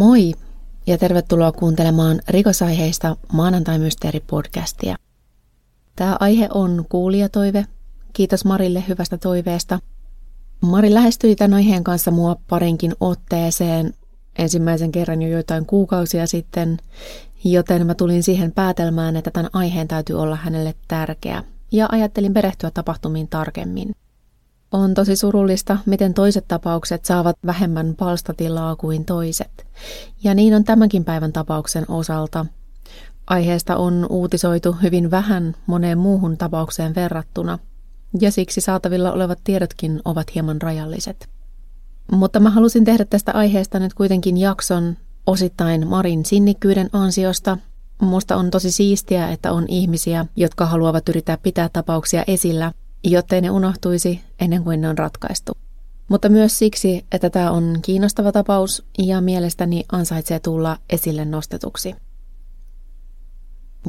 Moi 0.00 0.32
ja 0.86 0.98
tervetuloa 0.98 1.52
kuuntelemaan 1.52 2.20
rikosaiheista 2.28 3.16
maanantai-mysteeri-podcastia. 3.32 4.96
Tämä 5.96 6.16
aihe 6.20 6.48
on 6.54 6.86
kuulijatoive. 6.88 7.66
Kiitos 8.12 8.44
Marille 8.44 8.84
hyvästä 8.88 9.18
toiveesta. 9.18 9.78
Mari 10.60 10.94
lähestyi 10.94 11.36
tämän 11.36 11.54
aiheen 11.54 11.84
kanssa 11.84 12.10
mua 12.10 12.36
parinkin 12.48 12.92
otteeseen 13.00 13.94
ensimmäisen 14.38 14.92
kerran 14.92 15.22
jo 15.22 15.28
joitain 15.28 15.66
kuukausia 15.66 16.26
sitten, 16.26 16.78
joten 17.44 17.86
mä 17.86 17.94
tulin 17.94 18.22
siihen 18.22 18.52
päätelmään, 18.52 19.16
että 19.16 19.30
tämän 19.30 19.50
aiheen 19.52 19.88
täytyy 19.88 20.20
olla 20.20 20.36
hänelle 20.36 20.74
tärkeä, 20.88 21.44
ja 21.72 21.88
ajattelin 21.92 22.34
perehtyä 22.34 22.70
tapahtumiin 22.70 23.28
tarkemmin. 23.28 23.94
On 24.72 24.94
tosi 24.94 25.16
surullista, 25.16 25.78
miten 25.86 26.14
toiset 26.14 26.44
tapaukset 26.48 27.04
saavat 27.04 27.36
vähemmän 27.46 27.94
palstatilaa 27.98 28.76
kuin 28.76 29.04
toiset. 29.04 29.66
Ja 30.24 30.34
niin 30.34 30.54
on 30.54 30.64
tämänkin 30.64 31.04
päivän 31.04 31.32
tapauksen 31.32 31.84
osalta. 31.88 32.46
Aiheesta 33.26 33.76
on 33.76 34.06
uutisoitu 34.10 34.72
hyvin 34.82 35.10
vähän 35.10 35.54
moneen 35.66 35.98
muuhun 35.98 36.36
tapaukseen 36.36 36.94
verrattuna, 36.94 37.58
ja 38.20 38.30
siksi 38.30 38.60
saatavilla 38.60 39.12
olevat 39.12 39.38
tiedotkin 39.44 40.00
ovat 40.04 40.34
hieman 40.34 40.62
rajalliset. 40.62 41.28
Mutta 42.12 42.40
mä 42.40 42.50
halusin 42.50 42.84
tehdä 42.84 43.04
tästä 43.04 43.32
aiheesta 43.32 43.78
nyt 43.78 43.94
kuitenkin 43.94 44.36
jakson 44.36 44.96
osittain 45.26 45.86
Marin 45.86 46.24
sinnikkyyden 46.24 46.90
ansiosta. 46.92 47.58
Musta 48.00 48.36
on 48.36 48.50
tosi 48.50 48.70
siistiä, 48.70 49.28
että 49.28 49.52
on 49.52 49.64
ihmisiä, 49.68 50.26
jotka 50.36 50.66
haluavat 50.66 51.08
yrittää 51.08 51.38
pitää 51.38 51.68
tapauksia 51.72 52.24
esillä 52.26 52.72
jottei 53.04 53.40
ne 53.40 53.50
unohtuisi 53.50 54.20
ennen 54.40 54.64
kuin 54.64 54.80
ne 54.80 54.88
on 54.88 54.98
ratkaistu. 54.98 55.52
Mutta 56.08 56.28
myös 56.28 56.58
siksi, 56.58 57.04
että 57.12 57.30
tämä 57.30 57.50
on 57.50 57.78
kiinnostava 57.82 58.32
tapaus 58.32 58.84
ja 58.98 59.20
mielestäni 59.20 59.84
ansaitsee 59.92 60.40
tulla 60.40 60.78
esille 60.90 61.24
nostetuksi. 61.24 61.94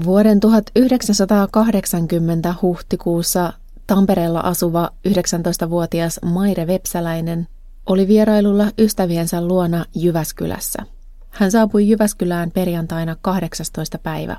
Vuoden 0.06 0.40
1980 0.40 2.56
huhtikuussa 2.62 3.54
Tampereella 3.88 4.40
asuva 4.40 4.90
19-vuotias 5.08 6.20
Maire 6.26 6.68
Vepsäläinen 6.68 7.48
oli 7.86 8.08
vierailulla 8.08 8.72
ystäviensä 8.78 9.42
luona 9.42 9.86
Jyväskylässä. 9.96 10.84
Hän 11.30 11.52
saapui 11.52 11.90
Jyväskylään 11.90 12.52
perjantaina 12.52 13.16
18. 13.22 13.98
päivä. 13.98 14.38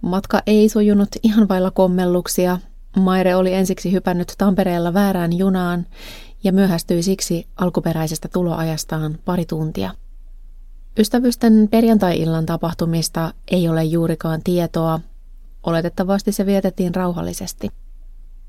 Matka 0.00 0.42
ei 0.46 0.68
sujunut 0.68 1.08
ihan 1.22 1.48
vailla 1.48 1.70
kommelluksia, 1.70 2.58
Maire 2.98 3.36
oli 3.36 3.54
ensiksi 3.54 3.92
hypännyt 3.92 4.34
Tampereella 4.38 4.94
väärään 4.94 5.32
junaan 5.32 5.86
ja 6.44 6.52
myöhästyi 6.52 7.02
siksi 7.02 7.46
alkuperäisestä 7.56 8.28
tuloajastaan 8.28 9.18
pari 9.24 9.44
tuntia. 9.44 9.90
Ystävysten 10.98 11.68
perjantai-illan 11.70 12.46
tapahtumista 12.46 13.34
ei 13.50 13.68
ole 13.68 13.84
juurikaan 13.84 14.40
tietoa. 14.44 15.00
Oletettavasti 15.62 16.32
se 16.32 16.46
vietettiin 16.46 16.94
rauhallisesti. 16.94 17.68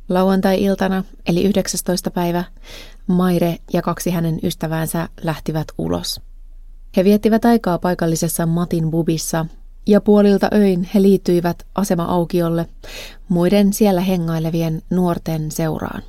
Lauantai-iltana, 0.09 1.03
eli 1.25 1.43
19. 1.43 2.11
päivä, 2.11 2.43
Maire 3.07 3.57
ja 3.73 3.81
kaksi 3.81 4.11
hänen 4.11 4.39
ystäväänsä 4.43 5.09
lähtivät 5.21 5.67
ulos. 5.77 6.21
He 6.97 7.03
viettivät 7.03 7.45
aikaa 7.45 7.79
paikallisessa 7.79 8.45
Matin 8.45 8.91
bubissa, 8.91 9.45
ja 9.89 10.01
puolilta 10.01 10.49
öin 10.53 10.89
he 10.95 11.01
liittyivät 11.01 11.65
asema-aukiolle 11.75 12.67
muiden 13.29 13.73
siellä 13.73 14.01
hengailevien 14.01 14.81
nuorten 14.89 15.51
seuraan. 15.51 16.03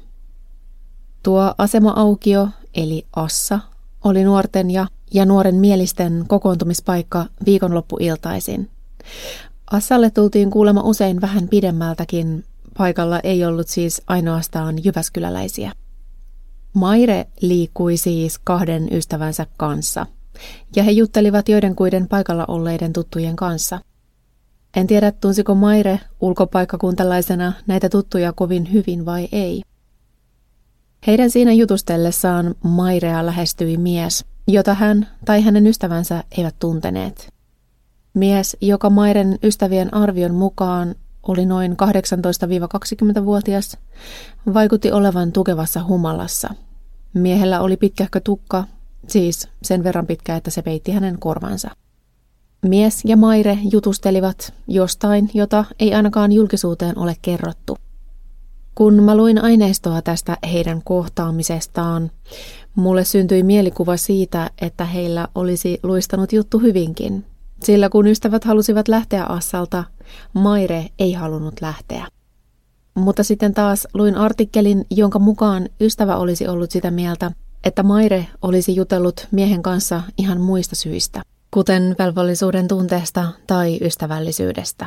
Tuo 1.22 1.54
asema-aukio, 1.58 2.48
eli 2.74 3.06
Assa, 3.16 3.60
oli 4.04 4.24
nuorten 4.24 4.70
ja, 4.70 4.86
ja 5.14 5.26
nuoren 5.26 5.54
mielisten 5.54 6.24
kokoontumispaikka 6.28 7.26
viikonloppuiltaisin. 7.46 8.70
Assalle 9.70 10.10
tultiin 10.10 10.50
kuulema 10.50 10.82
usein 10.82 11.20
vähän 11.20 11.48
pidemmältäkin, 11.48 12.44
paikalla 12.78 13.20
ei 13.20 13.44
ollut 13.44 13.68
siis 13.68 14.02
ainoastaan 14.06 14.84
jyväskyläläisiä. 14.84 15.72
Maire 16.72 17.26
liikkui 17.40 17.96
siis 17.96 18.38
kahden 18.38 18.88
ystävänsä 18.92 19.46
kanssa– 19.56 20.06
ja 20.76 20.82
he 20.82 20.90
juttelivat 20.90 21.48
joidenkuiden 21.48 22.08
paikalla 22.08 22.44
olleiden 22.48 22.92
tuttujen 22.92 23.36
kanssa. 23.36 23.80
En 24.76 24.86
tiedä, 24.86 25.12
tunsiko 25.12 25.54
Maire 25.54 26.00
ulkopaikkakuntalaisena 26.20 27.52
näitä 27.66 27.88
tuttuja 27.88 28.32
kovin 28.32 28.72
hyvin 28.72 29.06
vai 29.06 29.28
ei. 29.32 29.62
Heidän 31.06 31.30
siinä 31.30 31.52
jutustellessaan 31.52 32.54
Mairea 32.64 33.26
lähestyi 33.26 33.76
mies, 33.76 34.24
jota 34.48 34.74
hän 34.74 35.08
tai 35.24 35.42
hänen 35.42 35.66
ystävänsä 35.66 36.24
eivät 36.38 36.54
tunteneet. 36.58 37.28
Mies, 38.14 38.56
joka 38.60 38.90
Mairen 38.90 39.38
ystävien 39.42 39.94
arvion 39.94 40.34
mukaan 40.34 40.94
oli 41.22 41.46
noin 41.46 41.72
18-20-vuotias, 41.72 43.76
vaikutti 44.54 44.92
olevan 44.92 45.32
tukevassa 45.32 45.84
humalassa. 45.84 46.54
Miehellä 47.14 47.60
oli 47.60 47.76
pitkähkö 47.76 48.20
tukka 48.20 48.64
Siis 49.10 49.48
sen 49.62 49.84
verran 49.84 50.06
pitkä, 50.06 50.36
että 50.36 50.50
se 50.50 50.62
peitti 50.62 50.92
hänen 50.92 51.18
korvansa. 51.18 51.70
Mies 52.66 53.00
ja 53.04 53.16
Maire 53.16 53.58
jutustelivat 53.70 54.54
jostain, 54.68 55.30
jota 55.34 55.64
ei 55.78 55.94
ainakaan 55.94 56.32
julkisuuteen 56.32 56.98
ole 56.98 57.16
kerrottu. 57.22 57.76
Kun 58.74 59.02
mä 59.02 59.16
luin 59.16 59.42
aineistoa 59.42 60.02
tästä 60.02 60.36
heidän 60.52 60.82
kohtaamisestaan, 60.84 62.10
mulle 62.74 63.04
syntyi 63.04 63.42
mielikuva 63.42 63.96
siitä, 63.96 64.50
että 64.60 64.84
heillä 64.84 65.28
olisi 65.34 65.80
luistanut 65.82 66.32
juttu 66.32 66.58
hyvinkin. 66.58 67.24
Sillä 67.64 67.88
kun 67.88 68.06
ystävät 68.06 68.44
halusivat 68.44 68.88
lähteä 68.88 69.24
Assalta, 69.24 69.84
Maire 70.32 70.86
ei 70.98 71.12
halunnut 71.12 71.54
lähteä. 71.60 72.06
Mutta 72.94 73.24
sitten 73.24 73.54
taas 73.54 73.88
luin 73.94 74.16
artikkelin, 74.16 74.86
jonka 74.90 75.18
mukaan 75.18 75.68
ystävä 75.80 76.16
olisi 76.16 76.48
ollut 76.48 76.70
sitä 76.70 76.90
mieltä, 76.90 77.30
että 77.64 77.82
Maire 77.82 78.26
olisi 78.42 78.76
jutellut 78.76 79.26
miehen 79.30 79.62
kanssa 79.62 80.02
ihan 80.18 80.40
muista 80.40 80.76
syistä, 80.76 81.22
kuten 81.50 81.96
velvollisuuden 81.98 82.68
tunteesta 82.68 83.28
tai 83.46 83.78
ystävällisyydestä. 83.82 84.86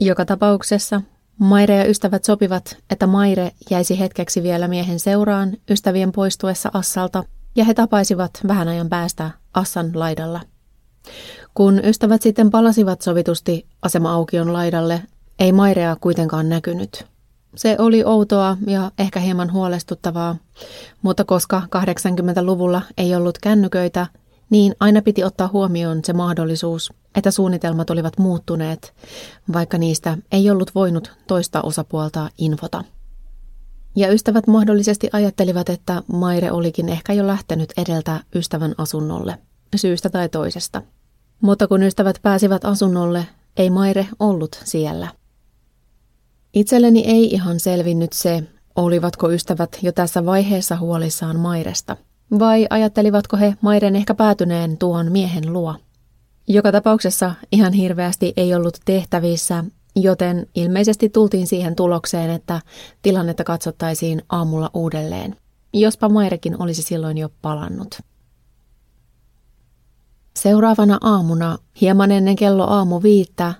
Joka 0.00 0.24
tapauksessa 0.24 1.02
Maire 1.38 1.76
ja 1.76 1.84
ystävät 1.84 2.24
sopivat, 2.24 2.76
että 2.90 3.06
Maire 3.06 3.50
jäisi 3.70 3.98
hetkeksi 3.98 4.42
vielä 4.42 4.68
miehen 4.68 5.00
seuraan 5.00 5.56
ystävien 5.70 6.12
poistuessa 6.12 6.70
Assalta 6.72 7.24
ja 7.56 7.64
he 7.64 7.74
tapaisivat 7.74 8.30
vähän 8.48 8.68
ajan 8.68 8.88
päästä 8.88 9.30
Assan 9.54 9.90
laidalla. 9.94 10.40
Kun 11.54 11.80
ystävät 11.84 12.22
sitten 12.22 12.50
palasivat 12.50 13.02
sovitusti 13.02 13.66
asema-aukion 13.82 14.52
laidalle, 14.52 15.02
ei 15.38 15.52
Mairea 15.52 15.96
kuitenkaan 16.00 16.48
näkynyt. 16.48 17.06
Se 17.56 17.76
oli 17.78 18.04
outoa 18.04 18.56
ja 18.66 18.90
ehkä 18.98 19.20
hieman 19.20 19.52
huolestuttavaa, 19.52 20.36
mutta 21.02 21.24
koska 21.24 21.62
80-luvulla 21.76 22.82
ei 22.98 23.14
ollut 23.14 23.38
kännyköitä, 23.38 24.06
niin 24.50 24.74
aina 24.80 25.02
piti 25.02 25.24
ottaa 25.24 25.50
huomioon 25.52 26.04
se 26.04 26.12
mahdollisuus, 26.12 26.92
että 27.14 27.30
suunnitelmat 27.30 27.90
olivat 27.90 28.18
muuttuneet, 28.18 28.94
vaikka 29.52 29.78
niistä 29.78 30.18
ei 30.32 30.50
ollut 30.50 30.74
voinut 30.74 31.12
toista 31.26 31.62
osapuolta 31.62 32.30
infota. 32.38 32.84
Ja 33.96 34.12
ystävät 34.12 34.46
mahdollisesti 34.46 35.08
ajattelivat, 35.12 35.68
että 35.68 36.02
Maire 36.12 36.52
olikin 36.52 36.88
ehkä 36.88 37.12
jo 37.12 37.26
lähtenyt 37.26 37.72
edeltä 37.76 38.20
ystävän 38.34 38.74
asunnolle, 38.78 39.38
syystä 39.76 40.10
tai 40.10 40.28
toisesta. 40.28 40.82
Mutta 41.40 41.68
kun 41.68 41.82
ystävät 41.82 42.18
pääsivät 42.22 42.64
asunnolle, 42.64 43.26
ei 43.56 43.70
Maire 43.70 44.08
ollut 44.18 44.60
siellä. 44.64 45.08
Itselleni 46.54 47.04
ei 47.06 47.26
ihan 47.26 47.60
selvinnyt 47.60 48.12
se, 48.12 48.42
olivatko 48.76 49.30
ystävät 49.30 49.78
jo 49.82 49.92
tässä 49.92 50.26
vaiheessa 50.26 50.76
huolissaan 50.76 51.38
Mairesta, 51.38 51.96
vai 52.38 52.66
ajattelivatko 52.70 53.36
he 53.36 53.54
Mairen 53.60 53.96
ehkä 53.96 54.14
päätyneen 54.14 54.78
tuon 54.78 55.12
miehen 55.12 55.52
luo. 55.52 55.74
Joka 56.48 56.72
tapauksessa 56.72 57.34
ihan 57.52 57.72
hirveästi 57.72 58.32
ei 58.36 58.54
ollut 58.54 58.78
tehtävissä, 58.84 59.64
joten 59.96 60.46
ilmeisesti 60.54 61.08
tultiin 61.08 61.46
siihen 61.46 61.76
tulokseen, 61.76 62.30
että 62.30 62.60
tilannetta 63.02 63.44
katsottaisiin 63.44 64.22
aamulla 64.28 64.70
uudelleen, 64.74 65.36
jospa 65.72 66.08
Mairekin 66.08 66.62
olisi 66.62 66.82
silloin 66.82 67.18
jo 67.18 67.28
palannut. 67.42 68.00
Seuraavana 70.36 70.98
aamuna, 71.00 71.58
hieman 71.80 72.12
ennen 72.12 72.36
kello 72.36 72.64
aamu 72.64 73.02
viittä, 73.02 73.54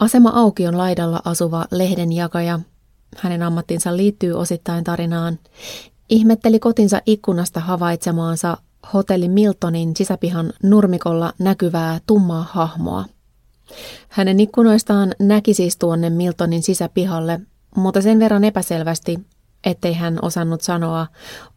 Asema 0.00 0.28
Aukion 0.34 0.78
laidalla 0.78 1.20
asuva 1.24 1.64
lehdenjakaja, 1.70 2.60
hänen 3.16 3.42
ammattinsa 3.42 3.96
liittyy 3.96 4.32
osittain 4.32 4.84
tarinaan, 4.84 5.38
ihmetteli 6.08 6.58
kotinsa 6.58 7.00
ikkunasta 7.06 7.60
havaitsemaansa 7.60 8.56
hotelli 8.94 9.28
Miltonin 9.28 9.96
sisäpihan 9.96 10.52
nurmikolla 10.62 11.32
näkyvää 11.38 12.00
tummaa 12.06 12.46
hahmoa. 12.52 13.04
Hänen 14.08 14.40
ikkunoistaan 14.40 15.14
näki 15.18 15.54
siis 15.54 15.76
tuonne 15.76 16.10
Miltonin 16.10 16.62
sisäpihalle, 16.62 17.40
mutta 17.76 18.02
sen 18.02 18.18
verran 18.18 18.44
epäselvästi, 18.44 19.18
ettei 19.64 19.94
hän 19.94 20.18
osannut 20.22 20.60
sanoa, 20.60 21.06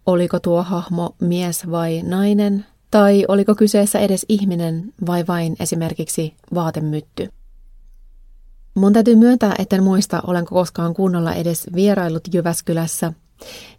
oliko 0.05 0.39
tuo 0.39 0.63
hahmo 0.63 1.15
mies 1.19 1.71
vai 1.71 2.01
nainen, 2.03 2.65
Tai 2.91 3.25
oliko 3.27 3.55
kyseessä 3.55 3.99
edes 3.99 4.25
ihminen 4.29 4.93
vai 5.05 5.27
vain 5.27 5.55
esimerkiksi 5.59 6.33
vaatemytty? 6.53 7.29
Mun 8.75 8.93
täytyy 8.93 9.15
myöntää, 9.15 9.55
etten 9.59 9.83
muista, 9.83 10.21
olenko 10.27 10.55
koskaan 10.55 10.93
kunnolla 10.93 11.33
edes 11.33 11.67
vierailut 11.75 12.33
Jyväskylässä, 12.33 13.13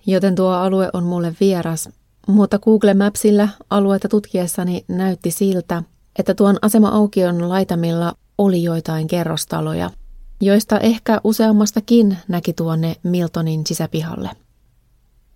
joten 0.07 0.35
tuo 0.35 0.51
alue 0.51 0.91
on 0.93 1.05
mulle 1.05 1.37
vieras, 1.41 1.89
mutta 2.29 2.59
Google 2.59 2.95
Mapsillä 2.95 3.49
alueita 3.71 4.09
tutkiessani 4.09 4.85
näytti 4.89 5.31
siltä, 5.31 5.83
että 6.19 6.35
tuon 6.35 6.57
asema-aukion 6.63 7.49
laitamilla 7.49 8.15
oli 8.39 8.63
joitain 8.63 9.07
kerrostaloja, 9.07 9.91
joista 10.41 10.79
ehkä 10.79 11.21
useammastakin 11.25 12.17
näki 12.29 12.53
tuonne 12.53 12.97
Miltonin 13.03 13.67
sisäpihalle. 13.67 14.31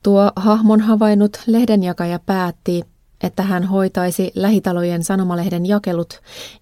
Tuo 0.03 0.33
hahmon 0.37 0.81
havainnut 0.81 1.39
lehdenjakaja 1.47 2.19
päätti, 2.27 2.83
että 3.23 3.43
hän 3.43 3.65
hoitaisi 3.65 4.33
lähitalojen 4.35 5.05
sanomalehden 5.05 5.67
jakelut 5.67 6.21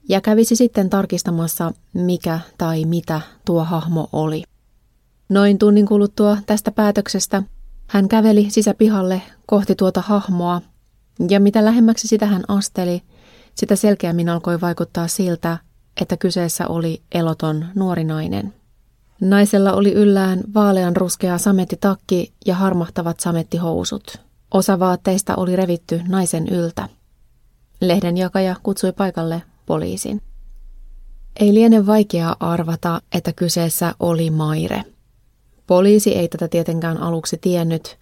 ja 0.09 0.21
kävisi 0.21 0.57
sitten 0.57 0.91
tarkistamassa, 0.91 1.73
mikä 1.95 2.41
tai 2.59 2.85
mitä 2.85 3.21
tuo 3.45 3.65
hahmo 3.65 4.09
oli. 4.13 4.43
Noin 5.29 5.59
tunnin 5.59 5.87
kuluttua 5.87 6.39
tästä 6.47 6.71
päätöksestä 6.71 7.43
hän 7.87 8.09
käveli 8.09 8.47
sisäpihalle 8.51 9.23
kohti 9.47 9.75
tuota 9.75 10.01
hahmoa, 10.01 10.61
ja 11.29 11.41
mitä 11.41 11.65
lähemmäksi 11.65 12.09
sitä 12.09 12.27
hän 12.27 12.43
asteli, 12.49 13.03
sitä 13.55 13.77
selkeämmin 13.77 14.29
alkoi 14.29 14.61
vaikuttaa 14.61 15.09
siltä, 15.09 15.59
että 16.01 16.17
kyseessä 16.17 16.69
oli 16.69 17.03
eloton 17.13 17.67
nuori 17.75 18.05
nainen. 18.05 18.55
Naisella 19.21 19.73
oli 19.73 19.93
yllään 19.93 20.41
vaalean 20.55 20.97
ruskea 20.97 21.39
samettitakki 21.39 22.33
ja 22.47 22.55
harmahtavat 22.55 23.21
samettihousut. 23.21 24.21
Osa 24.55 24.79
vaatteista 24.79 25.37
oli 25.37 25.57
revitty 25.57 26.01
naisen 26.09 26.49
yltä. 26.49 26.89
Lehden 27.81 28.17
jakaja 28.17 28.57
kutsui 28.63 28.93
paikalle 28.93 29.43
poliisin. 29.67 30.21
Ei 31.41 31.55
liene 31.55 31.87
vaikeaa 31.87 32.37
arvata, 32.41 33.01
että 33.13 33.33
kyseessä 33.33 33.95
oli 34.01 34.31
Maire– 34.31 34.85
Poliisi 35.67 36.15
ei 36.15 36.29
tätä 36.29 36.49
tietenkään 36.49 36.99
aluksi 36.99 37.39
tiennyt. 37.41 37.99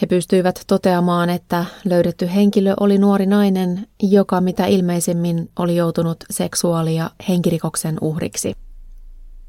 He 0.00 0.06
pystyivät 0.06 0.62
toteamaan, 0.66 1.30
että 1.30 1.64
löydetty 1.84 2.28
henkilö 2.34 2.74
oli 2.80 2.98
nuori 2.98 3.26
nainen, 3.26 3.86
joka 4.02 4.40
mitä 4.40 4.66
ilmeisemmin 4.66 5.50
oli 5.58 5.76
joutunut 5.76 6.16
seksuaali- 6.30 6.96
ja 6.96 7.10
henkirikoksen 7.28 7.98
uhriksi. 8.00 8.54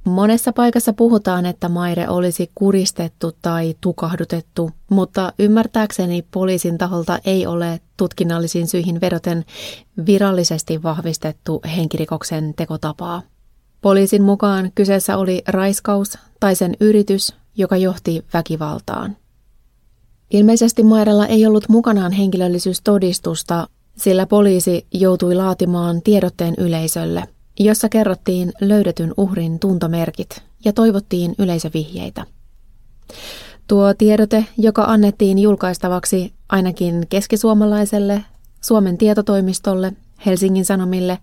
Monessa 0.06 0.54
paikassa 0.54 0.94
puhutaan, 0.94 1.46
että 1.46 1.70
Maire 1.70 2.10
olisi 2.10 2.52
kuristettu 2.56 3.32
tai 3.42 3.76
tukahdutettu, 3.82 4.72
mutta 4.90 5.34
ymmärtääkseni 5.40 6.26
poliisin 6.32 6.78
taholta 6.78 7.20
ei 7.26 7.48
ole 7.48 7.80
tutkinnallisiin 7.98 8.68
syihin 8.68 9.02
vedoten 9.02 9.46
virallisesti 10.06 10.84
vahvistettu 10.84 11.62
henkirikoksen 11.76 12.54
tekotapaa. 12.54 13.22
Poliisin 13.82 14.24
mukaan 14.24 14.72
kyseessä 14.76 15.18
oli 15.18 15.42
raiskaus 15.48 16.18
tai 16.40 16.56
sen 16.56 16.76
yritys, 16.80 17.34
joka 17.58 17.78
johti 17.78 18.26
väkivaltaan. 18.34 19.18
Ilmeisesti 20.32 20.84
Mairella 20.84 21.28
ei 21.28 21.46
ollut 21.46 21.70
mukanaan 21.70 22.12
henkilöllisyystodistusta, 22.12 23.68
sillä 23.98 24.26
poliisi 24.26 24.88
joutui 24.94 25.36
laatimaan 25.36 26.02
tiedotteen 26.02 26.54
yleisölle, 26.58 27.24
jossa 27.60 27.90
kerrottiin 27.90 28.54
löydetyn 28.62 29.14
uhrin 29.18 29.60
tuntomerkit 29.60 30.44
ja 30.66 30.74
toivottiin 30.74 31.36
yleisövihjeitä. 31.40 32.26
Tuo 33.68 33.94
tiedote, 33.94 34.46
joka 34.58 34.84
annettiin 34.84 35.40
julkaistavaksi 35.40 36.34
ainakin 36.50 37.08
keskisuomalaiselle, 37.10 38.24
Suomen 38.62 38.98
tietotoimistolle, 38.98 39.94
Helsingin 40.26 40.66
Sanomille 40.66 41.18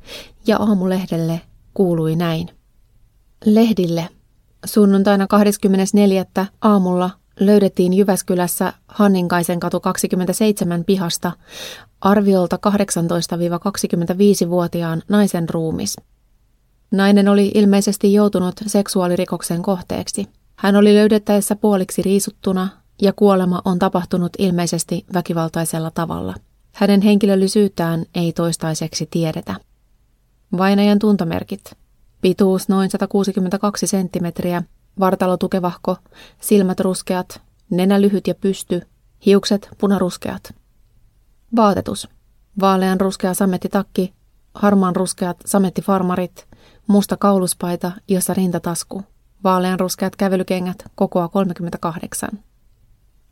ja 0.47 0.57
Aamulehdelle, 0.57 1.41
kuului 1.75 2.17
näin. 2.17 2.49
Lehdille 3.45 4.09
Sunnuntaina 4.67 5.27
24. 5.27 6.27
aamulla 6.61 7.11
löydettiin 7.41 7.95
Jyväskylässä 7.95 8.73
Hanninkaisen 8.89 9.61
katu 9.61 9.81
27 9.81 10.85
pihasta 10.85 11.33
arviolta 12.01 12.59
18-25-vuotiaan 12.67 15.03
naisen 15.09 15.49
ruumis. 15.49 15.97
Nainen 16.91 17.29
oli 17.29 17.51
ilmeisesti 17.55 18.13
joutunut 18.13 18.55
seksuaalirikoksen 18.67 19.63
kohteeksi. 19.63 20.27
Hän 20.57 20.77
oli 20.77 20.95
löydettäessä 20.95 21.57
puoliksi 21.57 22.03
riisuttuna 22.03 22.69
ja 23.03 23.13
kuolema 23.13 23.63
on 23.65 23.79
tapahtunut 23.79 24.33
ilmeisesti 24.39 25.05
väkivaltaisella 25.15 25.91
tavalla. 25.91 26.35
Hänen 26.73 27.03
henkilöllisyyttään 27.03 28.05
ei 28.15 28.33
toistaiseksi 28.33 29.09
tiedetä. 29.11 29.55
Vainajan 30.59 30.99
tuntomerkit– 30.99 31.63
Pituus 32.21 32.69
noin 32.69 32.91
162 32.91 33.87
senttimetriä, 33.87 34.63
vartalo 35.01 35.37
tukevahko, 35.37 35.97
silmät 36.41 36.81
ruskeat, 36.81 37.41
nenä 37.71 38.01
lyhyt 38.01 38.27
ja 38.27 38.35
pysty, 38.35 38.83
hiukset 39.27 39.69
punaruskeat. 39.79 40.55
Vaatetus. 41.57 42.09
Vaalean 42.61 43.01
ruskea 43.01 43.35
samettitakki, 43.35 44.15
harmaan 44.55 44.97
ruskeat 44.97 45.37
samettifarmarit, 45.47 46.47
musta 46.87 47.17
kauluspaita, 47.17 47.93
jossa 48.09 48.35
rintatasku, 48.35 49.03
vaalean 49.45 49.81
ruskeat 49.81 50.17
kävelykengät, 50.17 50.85
kokoa 50.95 51.29
38. 51.29 52.29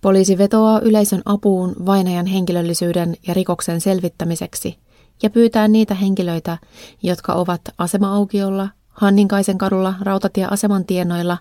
Poliisi 0.00 0.38
vetoaa 0.38 0.80
yleisön 0.80 1.22
apuun 1.24 1.74
vainajan 1.86 2.26
henkilöllisyyden 2.26 3.16
ja 3.26 3.34
rikoksen 3.34 3.80
selvittämiseksi 3.80 4.78
ja 5.22 5.30
pyytää 5.30 5.68
niitä 5.68 5.94
henkilöitä, 5.94 6.58
jotka 7.02 7.32
ovat 7.32 7.60
asema-aukiolla, 7.78 8.68
Hanninkaisen 8.88 9.58
kadulla, 9.58 9.94
rautatieaseman 10.00 10.84
tienoilla, 10.84 11.38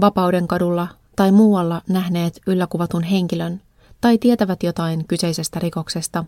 Vapauden 0.00 0.48
kadulla 0.48 0.88
tai 1.16 1.32
muualla 1.32 1.82
nähneet 1.88 2.40
ylläkuvatun 2.46 3.02
henkilön 3.02 3.60
tai 4.00 4.18
tietävät 4.18 4.62
jotain 4.62 5.04
kyseisestä 5.08 5.58
rikoksesta, 5.58 6.24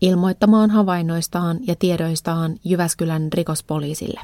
ilmoittamaan 0.00 0.70
havainnoistaan 0.70 1.58
ja 1.66 1.74
tiedoistaan 1.78 2.56
Jyväskylän 2.64 3.28
rikospoliisille. 3.32 4.20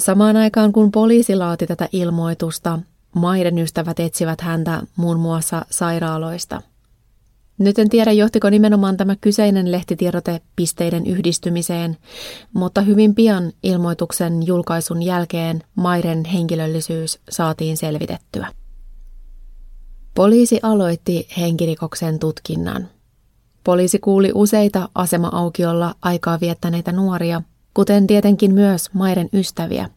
Samaan 0.00 0.36
aikaan 0.36 0.72
kun 0.72 0.90
poliisi 0.90 1.36
laati 1.36 1.66
tätä 1.66 1.88
ilmoitusta, 1.92 2.78
maiden 3.14 3.58
ystävät 3.58 4.00
etsivät 4.00 4.40
häntä 4.40 4.82
muun 4.96 5.20
muassa 5.20 5.64
sairaaloista– 5.70 6.62
nyt 7.60 7.78
en 7.78 7.88
tiedä, 7.88 8.12
johtiko 8.12 8.50
nimenomaan 8.50 8.96
tämä 8.96 9.16
kyseinen 9.20 9.72
lehtitiedote 9.72 10.40
pisteiden 10.56 11.06
yhdistymiseen, 11.06 11.96
mutta 12.52 12.80
hyvin 12.80 13.14
pian 13.14 13.52
ilmoituksen 13.62 14.46
julkaisun 14.46 15.02
jälkeen 15.02 15.62
Mairen 15.74 16.24
henkilöllisyys 16.24 17.18
saatiin 17.30 17.76
selvitettyä. 17.76 18.46
Poliisi 20.14 20.60
aloitti 20.62 21.28
henkirikoksen 21.38 22.18
tutkinnan. 22.18 22.88
Poliisi 23.64 23.98
kuuli 23.98 24.32
useita 24.34 24.88
asema-aukiolla 24.94 25.94
aikaa 26.02 26.40
viettäneitä 26.40 26.92
nuoria, 26.92 27.42
kuten 27.74 28.06
tietenkin 28.06 28.54
myös 28.54 28.90
Mairen 28.92 29.28
ystäviä, 29.32 29.88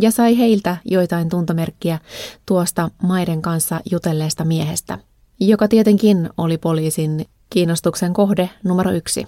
ja 0.00 0.10
sai 0.10 0.38
heiltä 0.38 0.76
joitain 0.84 1.28
tuntomerkkiä 1.28 1.98
tuosta 2.46 2.90
Maiden 3.02 3.42
kanssa 3.42 3.80
jutelleesta 3.90 4.44
miehestä– 4.44 4.98
joka 5.40 5.68
tietenkin 5.68 6.30
oli 6.36 6.58
poliisin 6.58 7.26
kiinnostuksen 7.50 8.12
kohde 8.12 8.50
numero 8.64 8.90
yksi. 8.90 9.26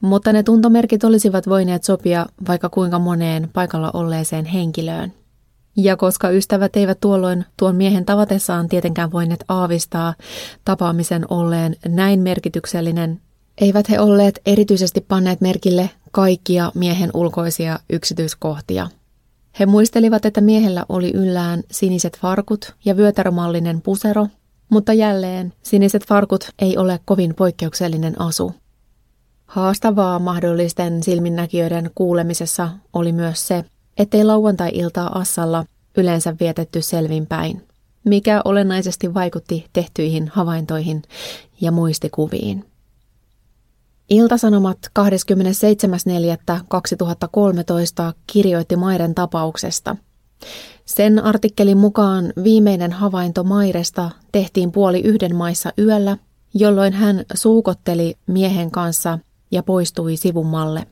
Mutta 0.00 0.32
ne 0.32 0.42
tuntomerkit 0.42 1.04
olisivat 1.04 1.48
voineet 1.48 1.84
sopia 1.84 2.26
vaikka 2.48 2.68
kuinka 2.68 2.98
moneen 2.98 3.50
paikalla 3.52 3.90
olleeseen 3.94 4.44
henkilöön. 4.44 5.12
Ja 5.76 5.96
koska 5.96 6.30
ystävät 6.30 6.76
eivät 6.76 7.00
tuolloin 7.00 7.44
tuon 7.58 7.76
miehen 7.76 8.04
tavatessaan 8.04 8.68
tietenkään 8.68 9.12
voineet 9.12 9.44
aavistaa 9.48 10.14
tapaamisen 10.64 11.24
olleen 11.28 11.76
näin 11.88 12.20
merkityksellinen, 12.20 13.20
eivät 13.60 13.90
he 13.90 14.00
olleet 14.00 14.40
erityisesti 14.46 15.00
panneet 15.00 15.40
merkille 15.40 15.90
kaikkia 16.16 16.72
miehen 16.74 17.10
ulkoisia 17.14 17.78
yksityiskohtia. 17.90 18.88
He 19.60 19.66
muistelivat, 19.66 20.24
että 20.26 20.40
miehellä 20.40 20.84
oli 20.88 21.10
yllään 21.14 21.62
siniset 21.70 22.18
farkut 22.18 22.74
ja 22.84 22.96
vyötäromallinen 22.96 23.82
pusero, 23.82 24.26
mutta 24.68 24.92
jälleen 24.92 25.52
siniset 25.62 26.06
farkut 26.06 26.50
ei 26.58 26.76
ole 26.76 27.00
kovin 27.04 27.34
poikkeuksellinen 27.34 28.20
asu. 28.20 28.52
Haastavaa 29.46 30.18
mahdollisten 30.18 31.02
silminnäkijöiden 31.02 31.90
kuulemisessa 31.94 32.70
oli 32.92 33.12
myös 33.12 33.48
se, 33.48 33.64
ettei 33.98 34.24
lauantai-iltaa 34.24 35.18
Assalla 35.18 35.64
yleensä 35.96 36.36
vietetty 36.40 36.82
selvinpäin, 36.82 37.62
mikä 38.04 38.40
olennaisesti 38.44 39.14
vaikutti 39.14 39.66
tehtyihin 39.72 40.28
havaintoihin 40.28 41.02
ja 41.60 41.72
muistikuviin. 41.72 42.64
Iltasanomat 44.10 44.78
27.4.2013 44.98 45.04
kirjoitti 48.26 48.76
Mairen 48.76 49.14
tapauksesta– 49.14 49.96
sen 50.84 51.24
artikkelin 51.24 51.78
mukaan 51.78 52.32
viimeinen 52.44 52.92
havainto 52.92 53.44
Mairesta 53.44 54.10
tehtiin 54.32 54.72
puoli 54.72 55.00
yhden 55.00 55.36
maissa 55.36 55.72
yöllä 55.78 56.16
jolloin 56.54 56.92
hän 56.92 57.24
suukotteli 57.34 58.18
miehen 58.26 58.70
kanssa 58.70 59.18
ja 59.50 59.62
poistui 59.62 60.16
sivummalle. 60.16 60.86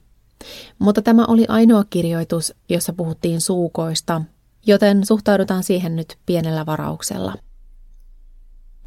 Mutta 0.79 1.03
tämä 1.03 1.25
oli 1.29 1.45
ainoa 1.49 1.85
kirjoitus, 1.91 2.55
jossa 2.69 2.93
puhuttiin 2.93 3.41
suukoista, 3.41 4.23
joten 4.67 5.07
suhtaudutaan 5.07 5.63
siihen 5.63 5.97
nyt 5.97 6.19
pienellä 6.27 6.67
varauksella. 6.67 7.35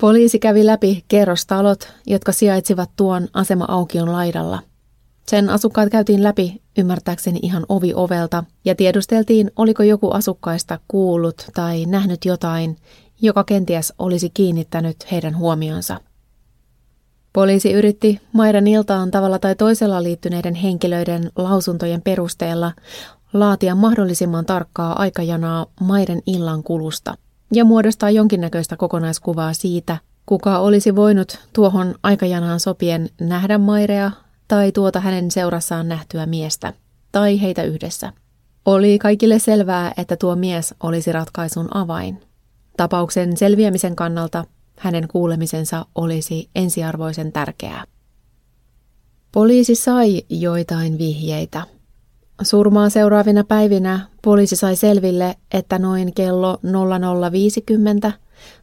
Poliisi 0.01 0.39
kävi 0.39 0.65
läpi 0.65 1.05
kerrostalot, 1.07 1.93
jotka 2.05 2.31
sijaitsivat 2.31 2.89
tuon 2.95 3.27
asema-aukion 3.33 4.11
laidalla. 4.11 4.59
Sen 5.27 5.49
asukkaat 5.49 5.89
käytiin 5.89 6.23
läpi 6.23 6.61
ymmärtääkseni 6.77 7.39
ihan 7.41 7.65
ovi 7.69 7.93
ovelta 7.93 8.43
ja 8.65 8.75
tiedusteltiin, 8.75 9.51
oliko 9.55 9.83
joku 9.83 10.11
asukkaista 10.11 10.79
kuullut 10.87 11.47
tai 11.53 11.85
nähnyt 11.85 12.25
jotain, 12.25 12.77
joka 13.21 13.43
kenties 13.43 13.93
olisi 13.99 14.29
kiinnittänyt 14.29 15.11
heidän 15.11 15.37
huomionsa. 15.37 15.99
Poliisi 17.33 17.71
yritti 17.71 18.21
Mairan 18.33 18.67
iltaan 18.67 19.11
tavalla 19.11 19.39
tai 19.39 19.55
toisella 19.55 20.03
liittyneiden 20.03 20.55
henkilöiden 20.55 21.31
lausuntojen 21.35 22.01
perusteella 22.01 22.71
laatia 23.33 23.75
mahdollisimman 23.75 24.45
tarkkaa 24.45 24.99
aikajanaa 25.01 25.65
Mairen 25.81 26.21
illan 26.25 26.63
kulusta 26.63 27.17
ja 27.53 27.65
muodostaa 27.65 28.09
jonkinnäköistä 28.09 28.77
kokonaiskuvaa 28.77 29.53
siitä, 29.53 29.97
kuka 30.25 30.59
olisi 30.59 30.95
voinut 30.95 31.39
tuohon 31.53 31.95
aikajanaan 32.03 32.59
sopien 32.59 33.09
nähdä 33.21 33.57
Mairea 33.57 34.11
tai 34.47 34.71
tuota 34.71 34.99
hänen 34.99 35.31
seurassaan 35.31 35.87
nähtyä 35.87 36.25
miestä, 36.25 36.73
tai 37.11 37.41
heitä 37.41 37.63
yhdessä. 37.63 38.13
Oli 38.65 38.99
kaikille 38.99 39.39
selvää, 39.39 39.93
että 39.97 40.15
tuo 40.15 40.35
mies 40.35 40.75
olisi 40.83 41.11
ratkaisun 41.11 41.77
avain. 41.77 42.21
Tapauksen 42.77 43.37
selviämisen 43.37 43.95
kannalta 43.95 44.45
hänen 44.77 45.07
kuulemisensa 45.07 45.85
olisi 45.95 46.49
ensiarvoisen 46.55 47.31
tärkeää. 47.31 47.83
Poliisi 49.31 49.75
sai 49.75 50.21
joitain 50.29 50.97
vihjeitä. 50.97 51.76
Surmaa 52.41 52.89
seuraavina 52.89 53.43
päivinä 53.43 53.99
poliisi 54.21 54.55
sai 54.55 54.75
selville, 54.75 55.35
että 55.53 55.79
noin 55.79 56.13
kello 56.13 56.59
0050 57.31 58.11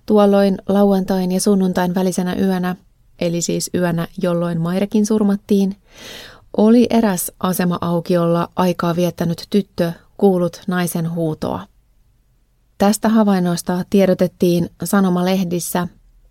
tuolloin 0.06 0.58
lauantain 0.68 1.32
ja 1.32 1.40
sunnuntain 1.40 1.94
välisenä 1.94 2.34
yönä, 2.34 2.76
eli 3.20 3.42
siis 3.42 3.70
yönä, 3.74 4.08
jolloin 4.22 4.60
Mairekin 4.60 5.06
surmattiin, 5.06 5.76
oli 6.56 6.86
eräs 6.90 7.32
asema-aukiolla 7.40 8.48
aikaa 8.56 8.96
viettänyt 8.96 9.46
tyttö 9.50 9.92
kuullut 10.16 10.60
naisen 10.66 11.14
huutoa. 11.14 11.60
Tästä 12.78 13.08
havainnosta 13.08 13.84
tiedotettiin 13.90 14.70
sanomalehdissä 14.84 15.88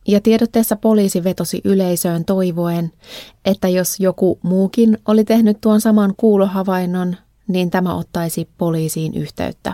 ja 0.08 0.22
tiedotteessa 0.22 0.76
poliisi 0.76 1.24
vetosi 1.24 1.62
yleisöön 1.64 2.26
toivoen, 2.26 2.92
että 3.46 3.68
jos 3.68 4.00
joku 4.00 4.40
muukin 4.44 4.98
oli 5.08 5.24
tehnyt 5.24 5.62
tuon 5.62 5.82
saman 5.82 6.14
kuulohavainnon, 6.18 7.16
niin 7.48 7.72
tämä 7.72 7.96
ottaisi 7.96 8.50
poliisiin 8.58 9.14
yhteyttä. 9.14 9.74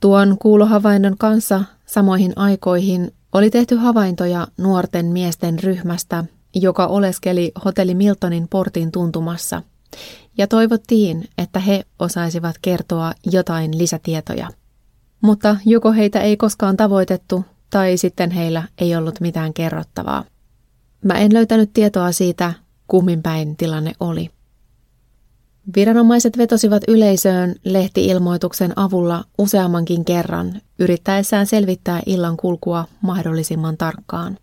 Tuon 0.00 0.36
kuulohavainnon 0.38 1.18
kanssa 1.18 1.64
samoihin 1.86 2.32
aikoihin 2.36 3.14
oli 3.32 3.50
tehty 3.50 3.76
havaintoja 3.76 4.48
nuorten 4.58 5.06
miesten 5.06 5.58
ryhmästä, 5.58 6.24
joka 6.54 6.86
oleskeli 6.86 7.52
hotelli 7.64 7.94
Miltonin 7.94 8.48
portin 8.48 8.92
tuntumassa, 8.92 9.62
ja 10.38 10.46
toivottiin, 10.46 11.24
että 11.38 11.60
he 11.60 11.84
osaisivat 11.98 12.56
kertoa 12.62 13.12
jotain 13.32 13.78
lisätietoja. 13.78 14.48
Mutta 15.20 15.56
joko 15.66 15.92
heitä 15.92 16.20
ei 16.20 16.36
koskaan 16.36 16.76
tavoitettu 16.76 17.44
tai 17.70 17.96
sitten 17.96 18.30
heillä 18.30 18.62
ei 18.78 18.96
ollut 18.96 19.20
mitään 19.20 19.54
kerrottavaa. 19.54 20.24
Mä 21.04 21.14
en 21.14 21.34
löytänyt 21.34 21.72
tietoa 21.72 22.12
siitä, 22.12 22.54
kummin 22.86 23.22
päin 23.22 23.56
tilanne 23.56 23.92
oli. 24.00 24.30
Viranomaiset 25.76 26.38
vetosivat 26.38 26.82
yleisöön 26.88 27.54
lehtiilmoituksen 27.64 28.72
avulla 28.78 29.24
useammankin 29.38 30.04
kerran, 30.04 30.60
yrittäessään 30.78 31.46
selvittää 31.46 32.02
illan 32.06 32.36
kulkua 32.36 32.84
mahdollisimman 33.00 33.76
tarkkaan. 33.76 34.38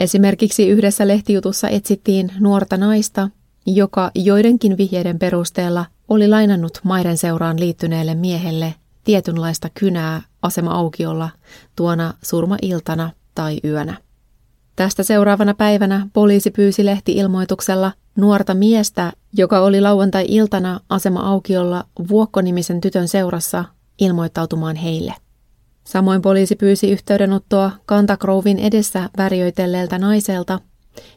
Esimerkiksi 0.00 0.68
yhdessä 0.68 1.08
lehtijutussa 1.08 1.68
etsittiin 1.68 2.32
nuorta 2.40 2.76
naista, 2.76 3.28
joka 3.66 4.10
joidenkin 4.14 4.78
vihjeiden 4.78 5.18
perusteella 5.18 5.86
oli 6.08 6.28
lainannut 6.28 6.80
maiden 6.84 7.16
seuraan 7.16 7.60
liittyneelle 7.60 8.14
miehelle 8.14 8.74
tietynlaista 9.04 9.68
kynää 9.74 10.22
asema-aukiolla 10.42 11.28
tuona 11.76 12.14
surmailtana 12.22 13.10
tai 13.34 13.60
yönä. 13.64 14.03
Tästä 14.76 15.02
seuraavana 15.02 15.54
päivänä 15.54 16.06
poliisi 16.12 16.50
pyysi 16.50 16.84
lehti-ilmoituksella 16.84 17.92
nuorta 18.16 18.54
miestä, 18.54 19.12
joka 19.32 19.60
oli 19.60 19.80
lauantai-iltana 19.80 20.80
asema-aukiolla 20.88 21.84
Vuokkonimisen 22.08 22.80
tytön 22.80 23.08
seurassa, 23.08 23.64
ilmoittautumaan 23.98 24.76
heille. 24.76 25.14
Samoin 25.84 26.22
poliisi 26.22 26.56
pyysi 26.56 26.90
yhteydenottoa 26.90 27.70
Kantakrouvin 27.86 28.58
edessä 28.58 29.10
värjöitelleeltä 29.18 29.98
naiselta, 29.98 30.60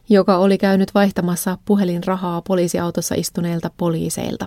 joka 0.08 0.36
oli 0.36 0.58
käynyt 0.58 0.94
vaihtamassa 0.94 1.58
puhelinrahaa 1.64 2.42
poliisiautossa 2.42 3.14
istuneilta 3.14 3.70
poliiseilta. 3.76 4.46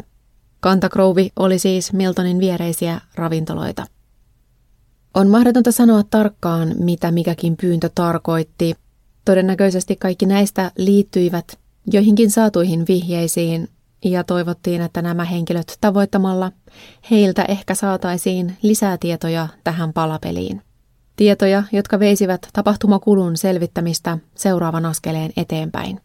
Kantakrouvi 0.59 1.31
oli 1.39 1.59
siis 1.59 1.93
Miltonin 1.93 2.39
viereisiä 2.39 3.01
ravintoloita. 3.15 3.85
On 5.13 5.27
mahdotonta 5.27 5.71
sanoa 5.71 6.03
tarkkaan, 6.09 6.75
mitä 6.79 7.11
mikäkin 7.11 7.57
pyyntö 7.57 7.89
tarkoitti. 7.95 8.75
Todennäköisesti 9.25 9.95
kaikki 9.95 10.25
näistä 10.25 10.71
liittyivät 10.77 11.59
joihinkin 11.93 12.31
saatuihin 12.31 12.85
vihjeisiin 12.87 13.69
ja 14.05 14.23
toivottiin, 14.23 14.81
että 14.81 15.01
nämä 15.01 15.25
henkilöt 15.25 15.77
tavoittamalla 15.81 16.51
heiltä 17.11 17.45
ehkä 17.47 17.75
saataisiin 17.75 18.57
lisää 18.61 18.97
tietoja 18.97 19.47
tähän 19.63 19.93
palapeliin. 19.93 20.61
Tietoja, 21.15 21.63
jotka 21.71 21.99
veisivät 21.99 22.47
tapahtumakulun 22.53 23.37
selvittämistä 23.37 24.17
seuraavan 24.35 24.85
askeleen 24.85 25.31
eteenpäin. 25.37 26.01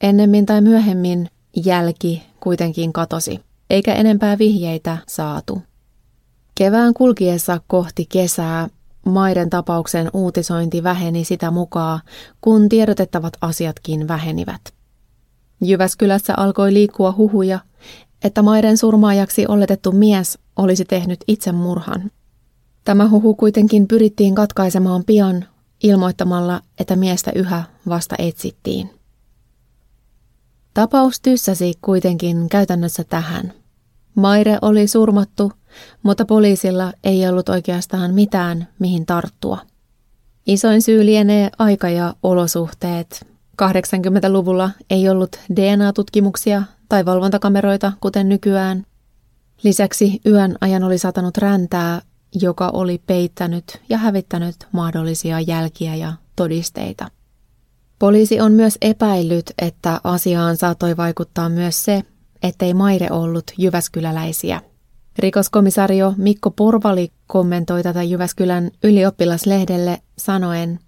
Ennemmin 0.00 0.46
tai 0.46 0.60
myöhemmin 0.60 1.28
jälki 1.64 2.22
kuitenkin 2.40 2.92
katosi, 2.92 3.40
eikä 3.70 3.94
enempää 3.94 4.38
vihjeitä 4.38 4.98
saatu. 5.08 5.62
Kevään 6.54 6.94
kulkiessa 6.94 7.60
kohti 7.66 8.06
kesää 8.12 8.68
maiden 9.06 9.50
tapauksen 9.50 10.10
uutisointi 10.12 10.82
väheni 10.82 11.24
sitä 11.24 11.50
mukaan, 11.50 12.00
kun 12.40 12.68
tiedotettavat 12.68 13.32
asiatkin 13.40 14.08
vähenivät. 14.08 14.60
Jyväskylässä 15.60 16.34
alkoi 16.36 16.72
liikkua 16.72 17.14
huhuja, 17.16 17.58
että 18.24 18.42
maiden 18.42 18.78
surmaajaksi 18.78 19.46
oletettu 19.46 19.92
mies 19.92 20.38
olisi 20.56 20.84
tehnyt 20.84 21.20
itsemurhan. 21.28 22.10
Tämä 22.84 23.08
huhu 23.08 23.34
kuitenkin 23.34 23.88
pyrittiin 23.88 24.34
katkaisemaan 24.34 25.04
pian 25.04 25.44
ilmoittamalla, 25.82 26.60
että 26.78 26.96
miestä 26.96 27.32
yhä 27.34 27.62
vasta 27.88 28.14
etsittiin. 28.18 28.90
Tapaus 30.74 31.20
tyssäsi 31.20 31.74
kuitenkin 31.82 32.48
käytännössä 32.48 33.04
tähän. 33.04 33.52
Maire 34.14 34.58
oli 34.62 34.86
surmattu, 34.86 35.52
mutta 36.02 36.24
poliisilla 36.24 36.92
ei 37.04 37.28
ollut 37.28 37.48
oikeastaan 37.48 38.14
mitään, 38.14 38.68
mihin 38.78 39.06
tarttua. 39.06 39.58
Isoin 40.46 40.82
syy 40.82 41.06
lienee 41.06 41.50
aika 41.58 41.88
ja 41.88 42.14
olosuhteet. 42.22 43.26
80-luvulla 43.62 44.70
ei 44.90 45.08
ollut 45.08 45.36
DNA-tutkimuksia 45.56 46.62
tai 46.88 47.04
valvontakameroita, 47.04 47.92
kuten 48.00 48.28
nykyään. 48.28 48.86
Lisäksi 49.62 50.20
yön 50.26 50.56
ajan 50.60 50.82
oli 50.82 50.98
satanut 50.98 51.38
räntää, 51.38 52.02
joka 52.40 52.68
oli 52.68 53.02
peittänyt 53.06 53.80
ja 53.88 53.98
hävittänyt 53.98 54.56
mahdollisia 54.72 55.40
jälkiä 55.40 55.94
ja 55.94 56.12
todisteita. 56.36 57.08
Poliisi 57.98 58.40
on 58.40 58.52
myös 58.52 58.78
epäillyt, 58.80 59.52
että 59.58 60.00
asiaan 60.04 60.56
saattoi 60.56 60.96
vaikuttaa 60.96 61.48
myös 61.48 61.84
se, 61.84 62.02
ettei 62.42 62.74
Maire 62.74 63.08
ollut 63.10 63.44
jyväskyläläisiä. 63.58 64.60
Rikoskomisario 65.18 66.14
Mikko 66.16 66.50
Porvali 66.50 67.12
kommentoi 67.26 67.82
tätä 67.82 68.02
Jyväskylän 68.02 68.70
ylioppilaslehdelle 68.84 70.02
sanoen, 70.18 70.78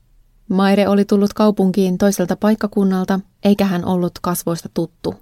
Maire 0.49 0.89
oli 0.89 1.05
tullut 1.05 1.33
kaupunkiin 1.33 1.99
toiselta 1.99 2.37
paikkakunnalta, 2.37 3.21
eikä 3.45 3.65
hän 3.65 3.85
ollut 3.85 4.13
kasvoista 4.23 4.69
tuttu. 4.75 5.15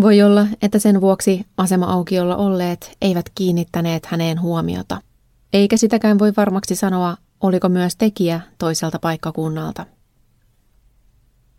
Voi 0.00 0.22
olla, 0.22 0.46
että 0.62 0.78
sen 0.78 1.00
vuoksi 1.00 1.46
asema-aukiolla 1.56 2.36
olleet 2.36 2.96
eivät 3.00 3.30
kiinnittäneet 3.34 4.06
häneen 4.06 4.40
huomiota. 4.40 5.00
Eikä 5.52 5.76
sitäkään 5.76 6.18
voi 6.18 6.32
varmaksi 6.36 6.76
sanoa, 6.76 7.16
oliko 7.40 7.68
myös 7.68 7.96
tekijä 7.96 8.40
toiselta 8.58 8.98
paikkakunnalta. 8.98 9.86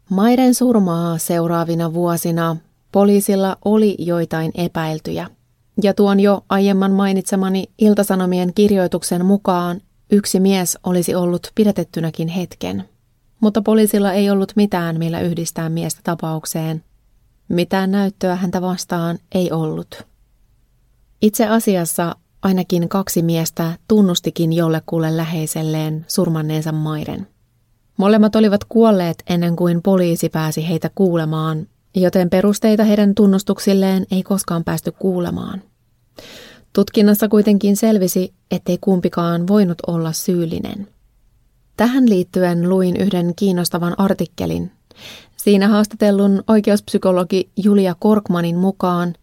Maiden 0.09 0.55
surmaa 0.55 1.17
seuraavina 1.17 1.93
vuosina 1.93 2.55
poliisilla 2.91 3.57
oli 3.65 3.95
joitain 3.99 4.51
epäiltyjä, 4.55 5.29
ja 5.83 5.93
tuon 5.93 6.19
jo 6.19 6.45
aiemman 6.49 6.91
mainitsemani 6.91 7.63
Iltasanomien 7.77 8.53
kirjoituksen 8.53 9.25
mukaan 9.25 9.81
yksi 10.11 10.39
mies 10.39 10.77
olisi 10.83 11.15
ollut 11.15 11.51
pidätettynäkin 11.55 12.27
hetken. 12.27 12.83
mutta 13.39 13.61
poliisilla 13.61 14.13
ei 14.13 14.29
ollut 14.29 14.53
mitään, 14.55 14.97
millä 14.97 15.21
yhdistää 15.21 15.69
miestä 15.69 16.01
tapaukseen. 16.03 16.83
Mitään 17.49 17.91
näyttöä 17.91 18.35
häntä 18.35 18.61
vastaan 18.61 19.19
ei 19.31 19.51
ollut. 19.51 20.03
Itse 21.21 21.47
asiassa 21.47 22.15
ainakin 22.41 22.89
kaksi 22.89 23.21
miestä 23.21 23.73
tunnustikin 23.87 24.53
jollekulle 24.53 25.17
läheiselleen 25.17 26.05
surmanneensa 26.07 26.71
maiden. 26.71 27.27
Molemmat 27.97 28.35
olivat 28.35 28.63
kuolleet 28.63 29.23
ennen 29.29 29.55
kuin 29.55 29.81
poliisi 29.81 30.29
pääsi 30.29 30.69
heitä 30.69 30.89
kuulemaan, 30.95 31.67
joten 32.01 32.29
perusteita 32.29 32.83
heidän 32.83 33.15
tunnustuksilleen 33.15 34.05
ei 34.11 34.23
koskaan 34.23 34.63
päästy 34.63 34.91
kuulemaan. 34.91 35.61
Tutkinnassa 36.73 37.27
kuitenkin 37.27 37.77
selvisi, 37.77 38.33
ettei 38.51 38.77
kumpikaan 38.81 39.47
voinut 39.47 39.77
olla 39.87 40.11
syyllinen. 40.11 40.87
Tähän 41.77 42.09
liittyen 42.09 42.69
luin 42.69 42.97
yhden 42.97 43.33
kiinnostavan 43.35 43.99
artikkelin. 43.99 44.71
Siinä 45.37 45.67
haastatellun 45.67 46.43
oikeuspsykologi 46.47 47.49
Julia 47.63 47.95
Korkmanin 47.99 48.57
mukaan 48.57 49.15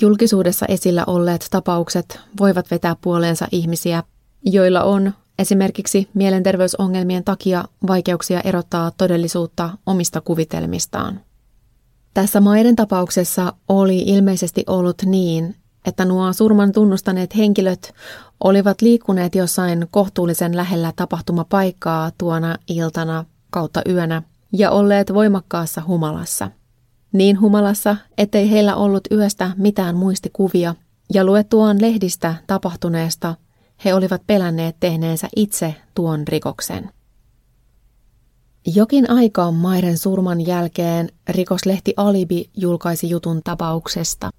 julkisuudessa 0.00 0.66
esillä 0.66 1.04
olleet 1.06 1.46
tapaukset 1.50 2.20
voivat 2.40 2.70
vetää 2.70 2.96
puoleensa 3.00 3.48
ihmisiä, 3.52 4.02
joilla 4.42 4.82
on 4.82 5.12
esimerkiksi 5.38 6.08
mielenterveysongelmien 6.14 7.24
takia 7.24 7.64
vaikeuksia 7.86 8.40
erottaa 8.40 8.90
todellisuutta 8.90 9.70
omista 9.86 10.20
kuvitelmistaan. 10.20 11.20
Tässä 12.14 12.40
maiden 12.40 12.76
tapauksessa 12.76 13.52
oli 13.68 13.98
ilmeisesti 13.98 14.64
ollut 14.66 15.02
niin, 15.04 15.56
että 15.86 16.04
nuo 16.04 16.32
surman 16.32 16.72
tunnustaneet 16.72 17.36
henkilöt 17.36 17.94
olivat 18.44 18.82
liikkuneet 18.82 19.34
jossain 19.34 19.86
kohtuullisen 19.90 20.56
lähellä 20.56 20.92
tapahtumapaikkaa 20.96 22.10
tuona 22.18 22.56
iltana 22.68 23.24
kautta 23.50 23.82
yönä 23.88 24.22
ja 24.52 24.70
olleet 24.70 25.14
voimakkaassa 25.14 25.82
humalassa. 25.86 26.50
Niin 27.12 27.40
humalassa, 27.40 27.96
ettei 28.18 28.50
heillä 28.50 28.76
ollut 28.76 29.08
yöstä 29.12 29.50
mitään 29.56 29.96
muistikuvia, 29.96 30.74
ja 31.14 31.24
luettuaan 31.24 31.80
lehdistä 31.80 32.34
tapahtuneesta 32.46 33.34
he 33.84 33.94
olivat 33.94 34.22
pelänneet 34.26 34.76
tehneensä 34.80 35.28
itse 35.36 35.74
tuon 35.94 36.28
rikoksen. 36.28 36.90
Jokin 38.66 39.10
aika 39.10 39.50
Maiden 39.50 39.98
surman 39.98 40.46
jälkeen 40.46 41.08
rikoslehti 41.28 41.94
Alibi 41.96 42.50
julkaisi 42.56 43.10
jutun 43.10 43.40
tapauksesta. 43.44 44.30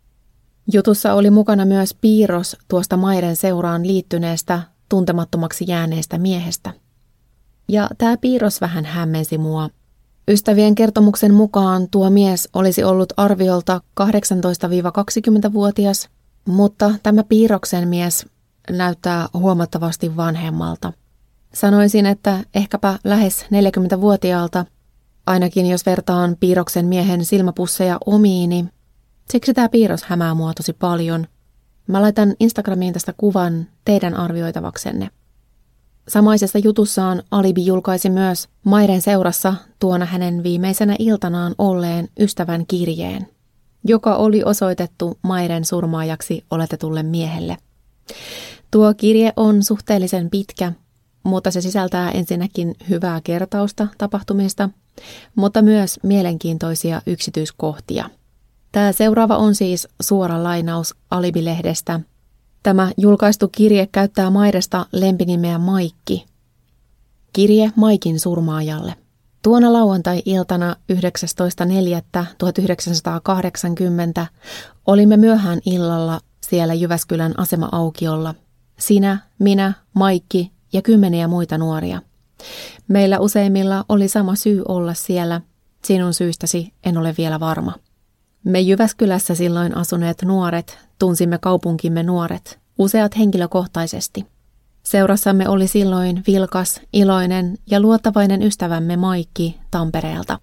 Jutussa 0.74 1.14
oli 1.14 1.30
mukana 1.30 1.66
myös 1.66 1.96
piirros 2.02 2.58
tuosta 2.68 2.98
Maiden 2.98 3.36
seuraan 3.36 3.88
liittyneestä 3.88 4.62
tuntemattomaksi 4.90 5.66
jääneestä 5.68 6.18
miehestä. 6.18 6.74
Ja 7.70 7.90
tämä 7.98 8.18
piirros 8.18 8.62
vähän 8.62 8.86
hämmensi 8.86 9.38
mua. 9.38 9.70
Ystävien 10.28 10.76
kertomuksen 10.76 11.34
mukaan 11.34 11.88
tuo 11.92 12.10
mies 12.10 12.50
olisi 12.54 12.84
ollut 12.84 13.14
arviolta 13.18 13.82
18-20-vuotias, 14.02 16.10
mutta 16.46 16.92
tämä 17.04 17.24
piirroksen 17.24 17.88
mies 17.88 18.26
näyttää 18.70 19.28
huomattavasti 19.34 20.16
vanhemmalta. 20.16 20.94
Sanoisin, 21.54 22.06
että 22.06 22.44
ehkäpä 22.56 23.00
lähes 23.04 23.46
40-vuotiaalta, 23.46 24.66
ainakin 25.26 25.66
jos 25.66 25.86
vertaan 25.86 26.38
piirroksen 26.40 26.86
miehen 26.86 27.26
silmäpusseja 27.26 27.98
omiini. 28.06 28.66
Siksi 29.32 29.54
tämä 29.54 29.70
piirros 29.70 30.04
hämää 30.04 30.34
mua 30.34 30.54
tosi 30.54 30.74
paljon. 30.74 31.28
Mä 31.88 32.02
laitan 32.02 32.36
Instagramiin 32.40 32.94
tästä 32.94 33.14
kuvan 33.18 33.68
teidän 33.86 34.14
arvioitavaksenne. 34.16 35.10
Samaisessa 36.08 36.60
jutussaan 36.60 37.24
Alibi 37.32 37.66
julkaisi 37.66 38.10
myös 38.10 38.48
Maiden 38.64 39.02
seurassa 39.02 39.54
tuona 39.80 40.06
hänen 40.06 40.44
viimeisenä 40.44 40.96
iltanaan 41.00 41.56
olleen 41.58 42.08
ystävän 42.20 42.66
kirjeen, 42.68 43.28
joka 43.84 44.16
oli 44.16 44.44
osoitettu 44.44 45.18
Maiden 45.22 45.66
surmaajaksi 45.66 46.46
oletetulle 46.52 47.04
miehelle. 47.04 47.58
Tuo 48.72 48.94
kirje 48.94 49.34
on 49.36 49.64
suhteellisen 49.64 50.30
pitkä 50.30 50.74
mutta 51.24 51.52
se 51.52 51.62
sisältää 51.62 52.12
ensinnäkin 52.12 52.76
hyvää 52.90 53.22
kertausta 53.24 53.88
tapahtumista, 53.98 54.70
mutta 55.36 55.62
myös 55.62 56.00
mielenkiintoisia 56.04 57.02
yksityiskohtia. 57.08 58.10
Tämä 58.72 58.92
seuraava 58.92 59.38
on 59.38 59.56
siis 59.56 59.88
suora 60.02 60.44
lainaus 60.44 60.96
Alibi-lehdestä. 61.12 62.00
Tämä 62.64 62.92
julkaistu 62.98 63.48
kirje 63.48 63.88
käyttää 63.92 64.30
Maidesta 64.30 64.86
lempinimeä 64.92 65.58
Maikki. 65.58 66.26
Kirje 67.34 67.72
Maikin 67.76 68.20
surmaajalle. 68.20 68.96
Tuona 69.42 69.74
lauantai-iltana 69.74 70.76
19.4.1980 70.94 70.98
olimme 74.88 75.18
myöhään 75.18 75.60
illalla 75.66 76.20
siellä 76.42 76.74
Jyväskylän 76.74 77.34
asema-aukiolla. 77.40 78.36
Sinä, 78.80 79.20
minä, 79.40 79.74
Maikki 79.94 80.52
ja 80.74 80.82
kymmeniä 80.82 81.28
muita 81.28 81.58
nuoria. 81.58 82.02
Meillä 82.88 83.20
useimmilla 83.20 83.86
oli 83.90 84.08
sama 84.08 84.36
syy 84.36 84.64
olla 84.68 84.94
siellä. 84.94 85.42
Sinun 85.84 86.14
syystäsi 86.14 86.74
en 86.84 86.98
ole 86.98 87.16
vielä 87.18 87.40
varma. 87.40 87.74
Me 88.44 88.60
Jyväskylässä 88.60 89.36
silloin 89.36 89.78
asuneet 89.78 90.22
nuoret 90.24 90.78
tunsimme 91.00 91.38
kaupunkimme 91.38 92.04
nuoret, 92.04 92.60
useat 92.78 93.18
henkilökohtaisesti. 93.18 94.26
Seurassamme 94.84 95.50
oli 95.50 95.68
silloin 95.68 96.24
vilkas, 96.28 96.82
iloinen 96.94 97.58
ja 97.72 97.80
luottavainen 97.80 98.44
ystävämme 98.44 98.98
Maikki 98.98 99.60
Tampereelta. 99.72 100.40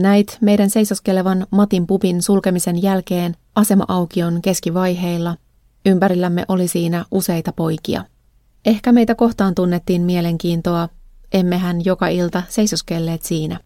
Näit 0.00 0.38
meidän 0.40 0.70
seisoskelevan 0.70 1.46
Matin 1.50 1.86
pubin 1.86 2.22
sulkemisen 2.22 2.82
jälkeen 2.82 3.36
asema-aukion 3.54 4.42
keskivaiheilla. 4.42 5.36
Ympärillämme 5.86 6.44
oli 6.48 6.68
siinä 6.68 7.04
useita 7.10 7.52
poikia. 7.52 8.04
Ehkä 8.66 8.92
meitä 8.92 9.14
kohtaan 9.14 9.54
tunnettiin 9.54 10.02
mielenkiintoa, 10.02 10.88
emmehän 11.32 11.84
joka 11.84 12.08
ilta 12.08 12.42
seisoskelleet 12.48 13.22
siinä. 13.22 13.60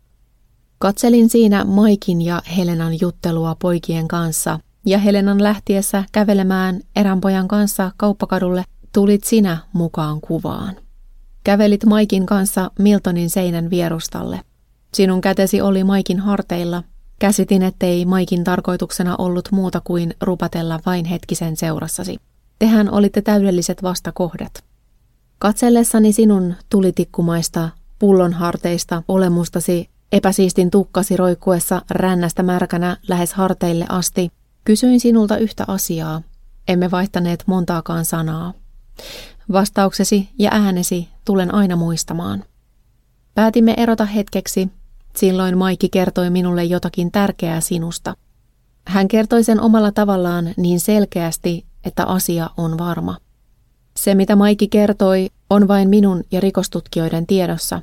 Katselin 0.78 1.28
siinä 1.28 1.64
Maikin 1.64 2.22
ja 2.22 2.42
Helenan 2.56 3.00
juttelua 3.00 3.56
poikien 3.62 4.08
kanssa, 4.08 4.60
ja 4.86 4.98
Helenan 4.98 5.42
lähtiessä 5.42 6.04
kävelemään 6.12 6.80
erän 6.96 7.20
pojan 7.20 7.48
kanssa 7.48 7.92
kauppakadulle 7.96 8.64
tulit 8.92 9.24
sinä 9.24 9.58
mukaan 9.72 10.20
kuvaan. 10.20 10.76
Kävelit 11.44 11.84
Maikin 11.84 12.26
kanssa 12.26 12.70
Miltonin 12.78 13.30
seinän 13.30 13.70
vierustalle. 13.70 14.40
Sinun 14.94 15.20
kätesi 15.20 15.60
oli 15.60 15.84
Maikin 15.84 16.20
harteilla. 16.20 16.82
Käsitin, 17.18 17.62
ettei 17.62 18.04
Maikin 18.04 18.44
tarkoituksena 18.44 19.16
ollut 19.18 19.48
muuta 19.52 19.80
kuin 19.80 20.14
rupatella 20.20 20.80
vain 20.86 21.04
hetkisen 21.04 21.56
seurassasi. 21.56 22.16
Tehän 22.58 22.90
olitte 22.92 23.22
täydelliset 23.22 23.82
vastakohdat. 23.82 24.64
Katsellessani 25.38 26.12
sinun 26.12 26.54
tulitikkumaista, 26.70 27.68
pullonharteista 27.98 29.02
olemustasi, 29.08 29.90
epäsiistin 30.12 30.70
tukkasi 30.70 31.16
roikkuessa 31.16 31.82
rännästä 31.90 32.42
märkänä 32.42 32.96
lähes 33.08 33.34
harteille 33.34 33.86
asti, 33.88 34.30
kysyin 34.64 35.00
sinulta 35.00 35.38
yhtä 35.38 35.64
asiaa. 35.68 36.22
Emme 36.68 36.90
vaihtaneet 36.90 37.44
montaakaan 37.46 38.04
sanaa. 38.04 38.52
Vastauksesi 39.52 40.28
ja 40.38 40.50
äänesi 40.52 41.08
tulen 41.24 41.54
aina 41.54 41.76
muistamaan. 41.76 42.44
Päätimme 43.34 43.74
erota 43.76 44.04
hetkeksi. 44.04 44.68
Silloin 45.16 45.58
Maikki 45.58 45.88
kertoi 45.88 46.30
minulle 46.30 46.64
jotakin 46.64 47.12
tärkeää 47.12 47.60
sinusta. 47.60 48.16
Hän 48.86 49.08
kertoi 49.08 49.44
sen 49.44 49.60
omalla 49.60 49.92
tavallaan 49.92 50.54
niin 50.56 50.80
selkeästi, 50.80 51.66
että 51.84 52.04
asia 52.04 52.50
on 52.56 52.78
varma. 52.78 53.16
Se, 53.96 54.14
mitä 54.14 54.36
Maikki 54.36 54.68
kertoi, 54.68 55.28
on 55.50 55.68
vain 55.68 55.88
minun 55.88 56.24
ja 56.30 56.40
rikostutkijoiden 56.40 57.26
tiedossa. 57.26 57.82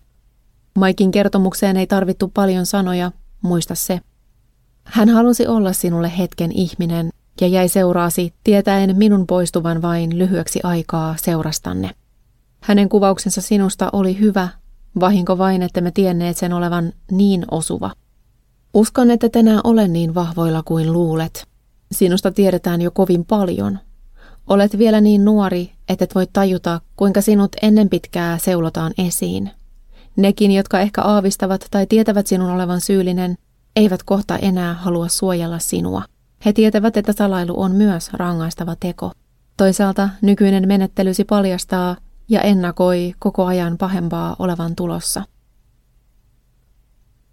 Maikin 0.78 1.12
kertomukseen 1.12 1.78
ei 1.78 1.88
tarvittu 1.88 2.32
paljon 2.34 2.65
sanoja, 2.65 3.12
muista 3.41 3.76
se. 3.76 3.99
Hän 4.84 5.10
halusi 5.10 5.47
olla 5.47 5.73
sinulle 5.73 6.17
hetken 6.17 6.52
ihminen 6.52 7.10
ja 7.41 7.47
jäi 7.47 7.69
seuraasi 7.69 8.34
tietäen 8.43 8.97
minun 8.97 9.28
poistuvan 9.28 9.82
vain 9.82 10.19
lyhyeksi 10.19 10.60
aikaa 10.63 11.15
seurastanne. 11.21 11.89
Hänen 12.62 12.89
kuvauksensa 12.89 13.41
sinusta 13.41 13.89
oli 13.93 14.19
hyvä, 14.19 14.49
vahinko 14.99 15.38
vain, 15.38 15.62
että 15.62 15.82
me 15.82 15.91
tienneet 15.91 16.38
sen 16.38 16.54
olevan 16.54 16.93
niin 17.12 17.45
osuva. 17.52 17.91
Uskon, 18.73 19.12
että 19.12 19.30
tänään 19.30 19.62
ole 19.63 19.88
niin 19.88 20.15
vahvoilla 20.15 20.63
kuin 20.63 20.93
luulet. 20.93 21.47
Sinusta 21.91 22.32
tiedetään 22.32 22.82
jo 22.82 22.91
kovin 22.91 23.26
paljon, 23.26 23.80
Olet 24.47 24.77
vielä 24.77 25.01
niin 25.01 25.25
nuori, 25.25 25.71
että 25.89 26.03
et 26.03 26.15
voi 26.15 26.27
tajuta, 26.34 26.82
kuinka 26.95 27.21
sinut 27.21 27.51
ennen 27.62 27.89
pitkää 27.89 28.38
seulotaan 28.38 28.93
esiin. 28.97 29.51
Nekin, 30.15 30.51
jotka 30.51 30.79
ehkä 30.79 31.01
aavistavat 31.01 31.67
tai 31.71 31.88
tietävät 31.88 32.27
sinun 32.27 32.49
olevan 32.49 32.82
syyllinen, 32.82 33.36
eivät 33.75 34.03
kohta 34.03 34.38
enää 34.38 34.73
halua 34.73 35.08
suojella 35.08 35.60
sinua. 35.60 36.03
He 36.45 36.53
tietävät, 36.53 36.97
että 36.97 37.13
salailu 37.13 37.62
on 37.62 37.71
myös 37.71 38.13
rangaistava 38.13 38.75
teko. 38.79 39.12
Toisaalta 39.58 40.10
nykyinen 40.21 40.67
menettelysi 40.67 41.23
paljastaa 41.23 41.97
ja 42.29 42.41
ennakoi 42.41 43.13
koko 43.19 43.45
ajan 43.45 43.77
pahempaa 43.77 44.36
olevan 44.39 44.75
tulossa. 44.75 45.23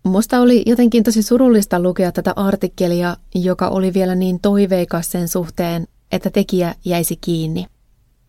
Musta 0.04 0.40
oli 0.40 0.62
jotenkin 0.66 1.04
tosi 1.04 1.22
surullista 1.22 1.80
lukea 1.80 2.12
tätä 2.12 2.32
artikkelia, 2.36 3.16
joka 3.34 3.68
oli 3.68 3.94
vielä 3.94 4.14
niin 4.14 4.40
toiveikas 4.40 5.10
sen 5.10 5.28
suhteen, 5.28 5.86
että 6.12 6.30
tekijä 6.30 6.74
jäisi 6.84 7.16
kiinni. 7.20 7.66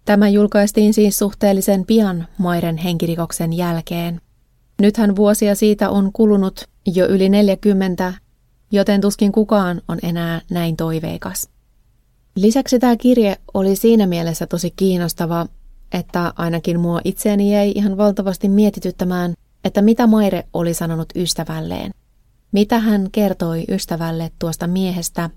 Tämä 0.06 0.30
julkaistiin 0.30 0.94
siis 0.94 1.20
suhteellisen 1.20 1.86
pian 1.86 2.28
Mairen 2.38 2.78
henkirikoksen 2.78 3.54
jälkeen. 3.54 4.22
Nythän 4.82 5.16
vuosia 5.16 5.56
siitä 5.56 5.90
on 5.90 6.10
kulunut 6.14 6.66
jo 6.96 7.08
yli 7.08 7.30
40, 7.30 8.14
joten 8.72 9.02
tuskin 9.02 9.32
kukaan 9.32 9.82
on 9.88 10.00
enää 10.04 10.42
näin 10.52 10.78
toiveikas. 10.78 11.50
Lisäksi 12.36 12.80
tämä 12.80 12.96
kirje 12.96 13.38
oli 13.54 13.76
siinä 13.76 14.08
mielessä 14.08 14.48
tosi 14.48 14.74
kiinnostava, 14.76 15.48
että 15.92 16.34
ainakin 16.36 16.80
mua 16.80 17.02
itseäni 17.04 17.54
jäi 17.54 17.72
ihan 17.76 17.98
valtavasti 17.98 18.50
mietityttämään, 18.50 19.34
että 19.64 19.82
mitä 19.82 20.08
Maire 20.08 20.44
oli 20.54 20.74
sanonut 20.74 21.10
ystävälleen. 21.16 21.92
Mitä 22.52 22.80
hän 22.80 23.10
kertoi 23.12 23.66
ystävälle 23.70 24.32
tuosta 24.40 24.68
miehestä, 24.68 25.30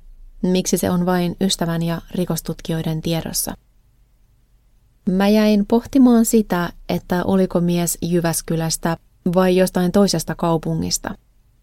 miksi 0.47 0.79
se 0.79 0.91
on 0.91 1.07
vain 1.07 1.37
ystävän 1.41 1.83
ja 1.83 2.01
rikostutkijoiden 2.11 3.03
tiedossa. 3.03 3.55
Mä 5.11 5.29
jäin 5.29 5.67
pohtimaan 5.67 6.25
sitä, 6.25 6.73
että 6.89 7.25
oliko 7.25 7.61
mies 7.61 7.99
Jyväskylästä 8.03 8.97
vai 9.35 9.57
jostain 9.57 9.93
toisesta 9.93 10.35
kaupungista. 10.35 11.15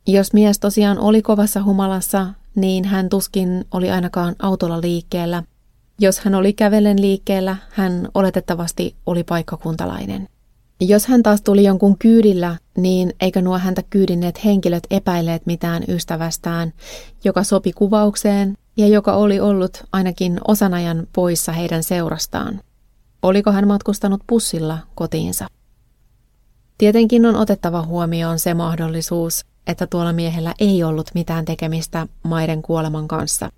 Jos 0.08 0.34
mies 0.34 0.60
tosiaan 0.60 1.00
oli 1.00 1.22
kovassa 1.22 1.64
humalassa, 1.64 2.28
niin 2.56 2.86
hän 2.86 3.10
tuskin 3.10 3.66
oli 3.72 3.92
ainakaan 3.92 4.36
autolla 4.40 4.82
liikkeellä. 4.82 5.44
Jos 6.00 6.20
hän 6.20 6.36
oli 6.36 6.54
kävellen 6.54 7.02
liikkeellä, 7.02 7.58
hän 7.70 8.08
oletettavasti 8.14 8.96
oli 9.06 9.24
paikkakuntalainen. 9.24 10.28
Jos 10.80 11.06
hän 11.06 11.24
taas 11.24 11.42
tuli 11.42 11.64
jonkun 11.64 11.98
kyydillä, 11.98 12.58
niin 12.78 13.14
eikö 13.22 13.42
nuo 13.42 13.58
häntä 13.58 13.84
kyydinneet 13.90 14.46
henkilöt 14.46 14.84
epäilleet 14.92 15.46
mitään 15.46 15.84
ystävästään, 15.88 16.74
joka 17.24 17.44
sopi 17.44 17.72
kuvaukseen 17.74 18.58
ja 18.78 18.88
joka 18.88 19.14
oli 19.14 19.40
ollut 19.40 19.84
ainakin 19.92 20.40
osan 20.48 20.74
ajan 20.74 21.08
poissa 21.14 21.52
heidän 21.52 21.84
seurastaan. 21.84 22.62
Oliko 23.22 23.52
hän 23.52 23.68
matkustanut 23.68 24.22
pussilla 24.28 24.78
kotiinsa? 24.96 25.48
Tietenkin 26.78 27.26
on 27.26 27.36
otettava 27.36 27.82
huomioon 27.86 28.40
se 28.40 28.54
mahdollisuus, 28.54 29.46
että 29.68 29.88
tuolla 29.88 30.14
miehellä 30.14 30.54
ei 30.60 30.84
ollut 30.84 31.10
mitään 31.14 31.46
tekemistä 31.46 32.08
maiden 32.24 32.62
kuoleman 32.62 33.08
kanssa. 33.08 33.50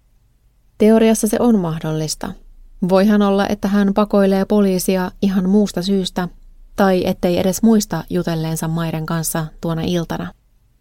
Teoriassa 0.78 1.28
se 1.28 1.38
on 1.40 1.60
mahdollista. 1.60 2.34
Voihan 2.90 3.22
olla, 3.22 3.48
että 3.48 3.68
hän 3.68 3.94
pakoilee 3.94 4.46
poliisia 4.46 5.12
ihan 5.22 5.50
muusta 5.50 5.82
syystä, 5.82 6.28
tai 6.76 7.08
ettei 7.08 7.40
edes 7.40 7.64
muista 7.64 8.04
jutelleensa 8.10 8.68
maiden 8.68 9.06
kanssa 9.06 9.46
tuona 9.62 9.82
iltana. 9.82 10.34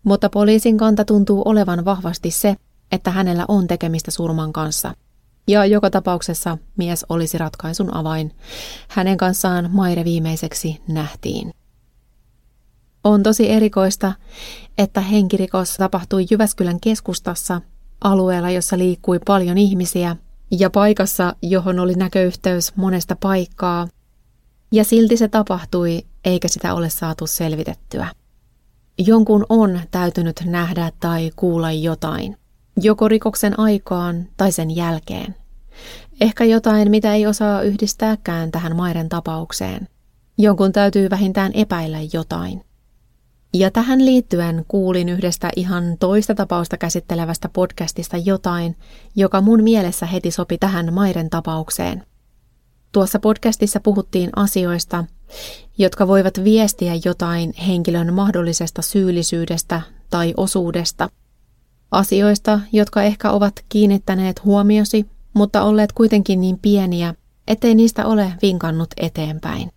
Mutta 0.05 0.31
poliisin 0.31 0.79
kanta 0.79 1.05
tuntuu 1.05 1.42
olevan 1.45 1.85
vahvasti 1.85 2.31
se, 2.31 2.57
että 2.92 3.11
hänellä 3.11 3.44
on 3.48 3.66
tekemistä 3.66 4.11
surman 4.11 4.52
kanssa. 4.52 4.94
Ja 5.48 5.66
joka 5.66 5.90
tapauksessa 5.90 6.59
mies 6.76 7.07
olisi 7.09 7.38
ratkaisun 7.38 7.96
avain. 7.96 8.35
Hänen 8.88 9.16
kanssaan 9.16 9.70
Maire 9.72 10.05
viimeiseksi 10.05 10.83
nähtiin. 10.88 11.50
On 13.05 13.22
tosi 13.22 13.50
erikoista, 13.50 14.12
että 14.78 15.00
henkirikos 15.00 15.76
tapahtui 15.76 16.26
Jyväskylän 16.31 16.81
keskustassa, 16.81 17.61
alueella, 18.05 18.50
jossa 18.50 18.78
liikkui 18.78 19.20
paljon 19.26 19.59
ihmisiä, 19.59 20.16
ja 20.50 20.70
paikassa, 20.70 21.37
johon 21.42 21.78
oli 21.78 21.94
näköyhteys 21.94 22.76
monesta 22.76 23.16
paikkaa, 23.16 23.88
ja 24.72 24.85
silti 24.85 25.16
se 25.16 25.28
tapahtui, 25.28 26.02
eikä 26.24 26.48
sitä 26.48 26.74
ole 26.74 26.90
saatu 26.90 27.26
selvitettyä. 27.26 28.09
Jonkun 28.98 29.46
on 29.48 29.81
täytynyt 29.90 30.40
nähdä 30.44 30.92
tai 31.00 31.31
kuulla 31.37 31.72
jotain, 31.72 32.37
joko 32.76 33.08
rikoksen 33.08 33.61
aikaan 33.61 34.28
tai 34.37 34.52
sen 34.52 34.76
jälkeen. 34.76 35.35
Ehkä 36.20 36.44
jotain, 36.44 36.90
mitä 36.90 37.14
ei 37.14 37.26
osaa 37.26 37.62
yhdistääkään 37.62 38.50
tähän 38.50 38.76
maiden 38.76 39.08
tapaukseen. 39.08 39.88
Jonkun 40.38 40.72
täytyy 40.72 41.11
vähintään 41.11 41.52
epäillä 41.54 41.98
jotain. 42.12 42.64
Ja 43.54 43.70
tähän 43.70 44.04
liittyen 44.04 44.64
kuulin 44.68 45.08
yhdestä 45.08 45.50
ihan 45.56 45.96
toista 46.00 46.35
tapausta 46.35 46.76
käsittelevästä 46.76 47.48
podcastista 47.48 48.16
jotain, 48.16 48.76
joka 49.16 49.40
mun 49.40 49.62
mielessä 49.62 50.06
heti 50.06 50.30
sopi 50.30 50.58
tähän 50.58 50.94
maiden 50.94 51.30
tapaukseen. 51.30 52.06
Tuossa 52.92 53.18
podcastissa 53.18 53.80
puhuttiin 53.80 54.30
asioista, 54.37 55.04
jotka 55.78 56.08
voivat 56.08 56.44
viestiä 56.44 56.92
jotain 57.04 57.52
henkilön 57.66 58.14
mahdollisesta 58.14 58.82
syyllisyydestä 58.82 59.80
tai 60.11 60.35
osuudesta. 60.37 61.08
Asioista, 61.92 62.61
jotka 62.72 63.02
ehkä 63.02 63.31
ovat 63.31 63.52
kiinnittäneet 63.68 64.44
huomiosi, 64.44 65.07
mutta 65.35 65.62
olleet 65.62 65.92
kuitenkin 65.92 66.40
niin 66.40 66.59
pieniä, 66.62 67.14
ettei 67.48 67.74
niistä 67.74 68.07
ole 68.07 68.33
vinkannut 68.42 68.88
eteenpäin. 68.96 69.70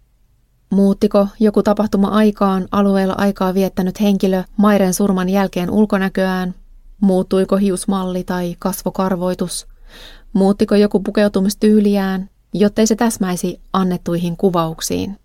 Muuttiko 0.72 1.28
joku 1.40 1.64
tapahtuma 1.64 2.08
aikaan 2.08 2.68
alueella 2.72 3.16
aikaa 3.18 3.54
viettänyt 3.54 4.02
henkilö 4.02 4.44
Mairen 4.58 4.94
surman 4.94 5.30
jälkeen 5.30 5.72
ulkonäköään? 5.72 6.56
Muuttuiko 7.02 7.56
hiusmalli 7.56 8.24
tai 8.24 8.56
kasvokarvoitus? 8.60 9.68
Muuttiko 10.34 10.76
joku 10.76 11.00
pukeutumistyyliään, 11.00 12.30
jottei 12.54 12.88
se 12.88 12.96
täsmäisi 12.96 13.60
annettuihin 13.74 14.38
kuvauksiin? 14.38 15.20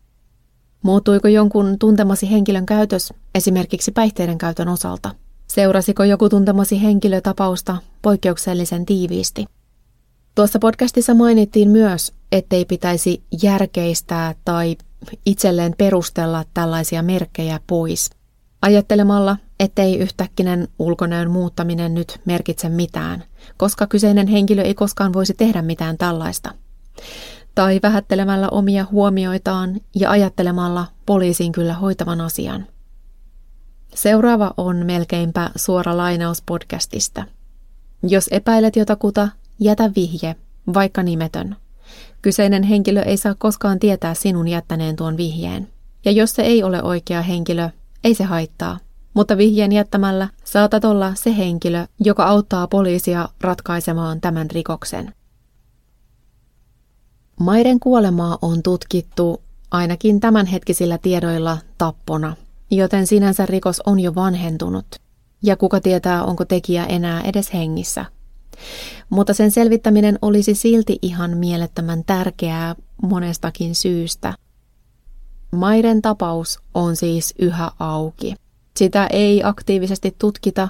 Muuttuiko 0.82 1.28
jonkun 1.28 1.78
tuntemasi 1.78 2.30
henkilön 2.30 2.66
käytös 2.66 3.12
esimerkiksi 3.34 3.92
päihteiden 3.92 4.38
käytön 4.38 4.68
osalta? 4.68 5.14
Seurasiko 5.50 6.04
joku 6.04 6.28
tuntemasi 6.28 6.82
henkilö 6.82 7.20
tapausta 7.20 7.76
poikkeuksellisen 8.02 8.86
tiiviisti? 8.86 9.46
Tuossa 10.34 10.58
podcastissa 10.58 11.14
mainittiin 11.14 11.70
myös, 11.70 12.12
ettei 12.32 12.64
pitäisi 12.64 13.22
järkeistää 13.42 14.34
tai 14.44 14.76
itselleen 15.26 15.74
perustella 15.78 16.44
tällaisia 16.54 17.02
merkkejä 17.02 17.60
pois. 17.66 18.10
Ajattelemalla, 18.62 19.36
ettei 19.60 19.98
yhtäkkinen 19.98 20.68
ulkonäön 20.78 21.30
muuttaminen 21.30 21.94
nyt 21.94 22.20
merkitse 22.24 22.68
mitään, 22.68 23.24
koska 23.56 23.86
kyseinen 23.86 24.26
henkilö 24.26 24.62
ei 24.62 24.74
koskaan 24.74 25.12
voisi 25.12 25.34
tehdä 25.34 25.62
mitään 25.62 25.98
tällaista. 25.98 26.54
Tai 27.54 27.80
vähättelemällä 27.82 28.48
omia 28.48 28.86
huomioitaan 28.90 29.80
ja 29.94 30.10
ajattelemalla 30.10 30.86
poliisin 31.06 31.52
kyllä 31.52 31.74
hoitavan 31.74 32.20
asian. 32.20 32.66
Seuraava 33.94 34.54
on 34.56 34.76
melkeinpä 34.76 35.50
suora 35.56 35.96
lainaus 35.96 36.42
podcastista. 36.42 37.24
Jos 38.02 38.28
epäilet 38.30 38.76
jotakuta, 38.76 39.28
jätä 39.60 39.90
vihje, 39.96 40.36
vaikka 40.74 41.02
nimetön– 41.02 41.56
Kyseinen 42.22 42.62
henkilö 42.62 43.02
ei 43.02 43.16
saa 43.16 43.34
koskaan 43.38 43.78
tietää 43.78 44.14
sinun 44.14 44.48
jättäneen 44.48 44.96
tuon 44.96 45.16
vihjeen. 45.16 45.68
Ja 46.04 46.12
jos 46.12 46.34
se 46.34 46.42
ei 46.42 46.62
ole 46.62 46.82
oikea 46.82 47.22
henkilö, 47.22 47.68
ei 48.04 48.14
se 48.14 48.24
haittaa. 48.24 48.78
Mutta 49.14 49.36
vihjeen 49.36 49.72
jättämällä 49.72 50.28
saatat 50.44 50.84
olla 50.84 51.14
se 51.14 51.36
henkilö, 51.36 51.86
joka 52.00 52.24
auttaa 52.24 52.66
poliisia 52.66 53.28
ratkaisemaan 53.40 54.20
tämän 54.20 54.50
rikoksen. 54.50 55.14
Maiden 57.40 57.80
kuolemaa 57.80 58.38
on 58.42 58.62
tutkittu 58.62 59.42
ainakin 59.70 60.20
tämänhetkisillä 60.20 60.98
tiedoilla 60.98 61.58
tappona, 61.78 62.36
joten 62.70 63.06
sinänsä 63.06 63.46
rikos 63.46 63.80
on 63.86 64.00
jo 64.00 64.14
vanhentunut. 64.14 64.86
Ja 65.42 65.56
kuka 65.56 65.80
tietää, 65.80 66.24
onko 66.24 66.44
tekijä 66.44 66.84
enää 66.84 67.20
edes 67.20 67.52
hengissä– 67.52 68.04
mutta 69.10 69.34
sen 69.34 69.50
selvittäminen 69.50 70.18
olisi 70.22 70.54
silti 70.54 70.98
ihan 71.02 71.36
mielettömän 71.36 72.04
tärkeää 72.04 72.74
monestakin 73.02 73.74
syystä. 73.74 74.34
Maiden 75.52 76.02
tapaus 76.02 76.58
on 76.74 76.96
siis 76.96 77.34
yhä 77.38 77.70
auki. 77.78 78.34
Sitä 78.76 79.06
ei 79.06 79.44
aktiivisesti 79.44 80.16
tutkita, 80.18 80.68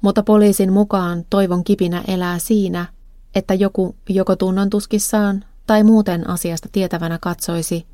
mutta 0.00 0.22
poliisin 0.22 0.72
mukaan 0.72 1.24
toivon 1.30 1.64
kipinä 1.64 2.04
elää 2.08 2.38
siinä, 2.38 2.86
että 3.34 3.54
joku 3.54 3.96
joko 4.08 4.36
tunnon 4.36 4.70
tuskissaan 4.70 5.44
tai 5.66 5.84
muuten 5.84 6.30
asiasta 6.30 6.68
tietävänä 6.72 7.18
katsoisi, 7.20 7.86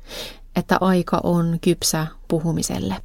että 0.55 0.77
aika 0.81 1.19
on 1.23 1.57
kypsä 1.61 2.07
puhumiselle. 2.27 2.95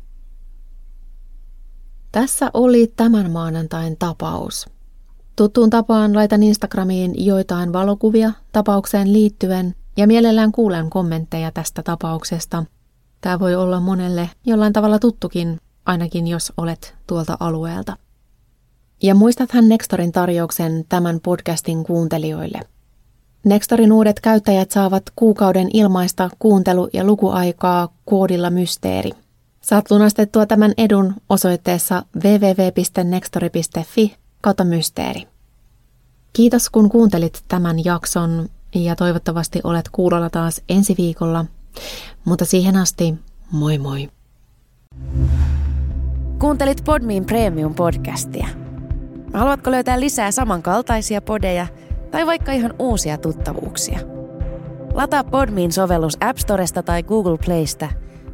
Tässä 2.13 2.51
oli 2.55 2.93
tämän 2.97 3.31
maanantain 3.31 3.97
tapaus. 3.99 4.67
Tuttuun 5.37 5.71
tapaan 5.71 6.15
laitan 6.15 6.43
Instagramiin 6.43 7.27
joitain 7.27 7.73
valokuvia 7.73 8.33
tapaukseen 8.53 9.13
liittyen 9.13 9.75
ja 9.97 10.07
mielellään 10.07 10.53
kuulen 10.53 10.91
kommentteja 10.91 11.53
tästä 11.53 11.83
tapauksesta. 11.83 12.65
Tämä 13.21 13.39
voi 13.39 13.55
olla 13.55 13.81
monelle 13.81 14.31
jollain 14.47 14.73
tavalla 14.73 14.99
tuttukin, 14.99 15.59
ainakin 15.87 16.27
jos 16.27 16.53
olet 16.57 16.95
tuolta 17.07 17.37
alueelta. 17.41 17.97
Ja 19.03 19.15
muistathan 19.15 19.69
Nextorin 19.69 20.13
tarjouksen 20.13 20.85
tämän 20.89 21.21
podcastin 21.21 21.85
kuuntelijoille. 21.85 22.61
Nextorin 23.45 23.93
uudet 23.93 24.21
käyttäjät 24.21 24.71
saavat 24.71 25.03
kuukauden 25.17 25.69
ilmaista 25.73 26.31
kuuntelu- 26.39 26.89
ja 26.93 27.05
lukuaikaa 27.05 27.89
koodilla 28.05 28.51
Mysteeri. 28.51 29.11
Saat 29.63 29.91
lunastettua 29.91 30.47
tämän 30.47 30.73
edun 30.79 31.15
osoitteessa 31.29 32.03
www.nextori.fi 32.25 34.17
kautta 34.41 34.65
mysteeri. 34.65 35.27
Kiitos 36.33 36.71
kun 36.71 36.89
kuuntelit 36.89 37.45
tämän 37.49 37.85
jakson 37.85 38.49
ja 38.75 38.97
toivottavasti 38.97 39.61
olet 39.65 39.89
kuulolla 39.89 40.31
taas 40.31 40.63
ensi 40.69 40.95
viikolla. 40.99 41.45
Mutta 42.25 42.45
siihen 42.45 42.77
asti, 42.77 43.15
moi 43.53 43.79
moi. 43.79 44.09
Kuuntelit 46.39 46.85
Podmin 46.85 47.27
Premium-podcastia. 47.27 48.47
Haluatko 49.33 49.71
löytää 49.71 50.01
lisää 50.01 50.31
samankaltaisia 50.31 51.21
podeja 51.23 51.67
tai 52.11 52.27
vaikka 52.27 52.53
ihan 52.53 52.75
uusia 52.79 53.19
tuttavuuksia? 53.19 53.99
Lataa 54.95 55.25
Podmin 55.25 55.73
sovellus 55.73 56.17
App 56.21 56.39
Storesta 56.39 56.83
tai 56.83 57.03
Google 57.03 57.39
Playsta 57.45 57.89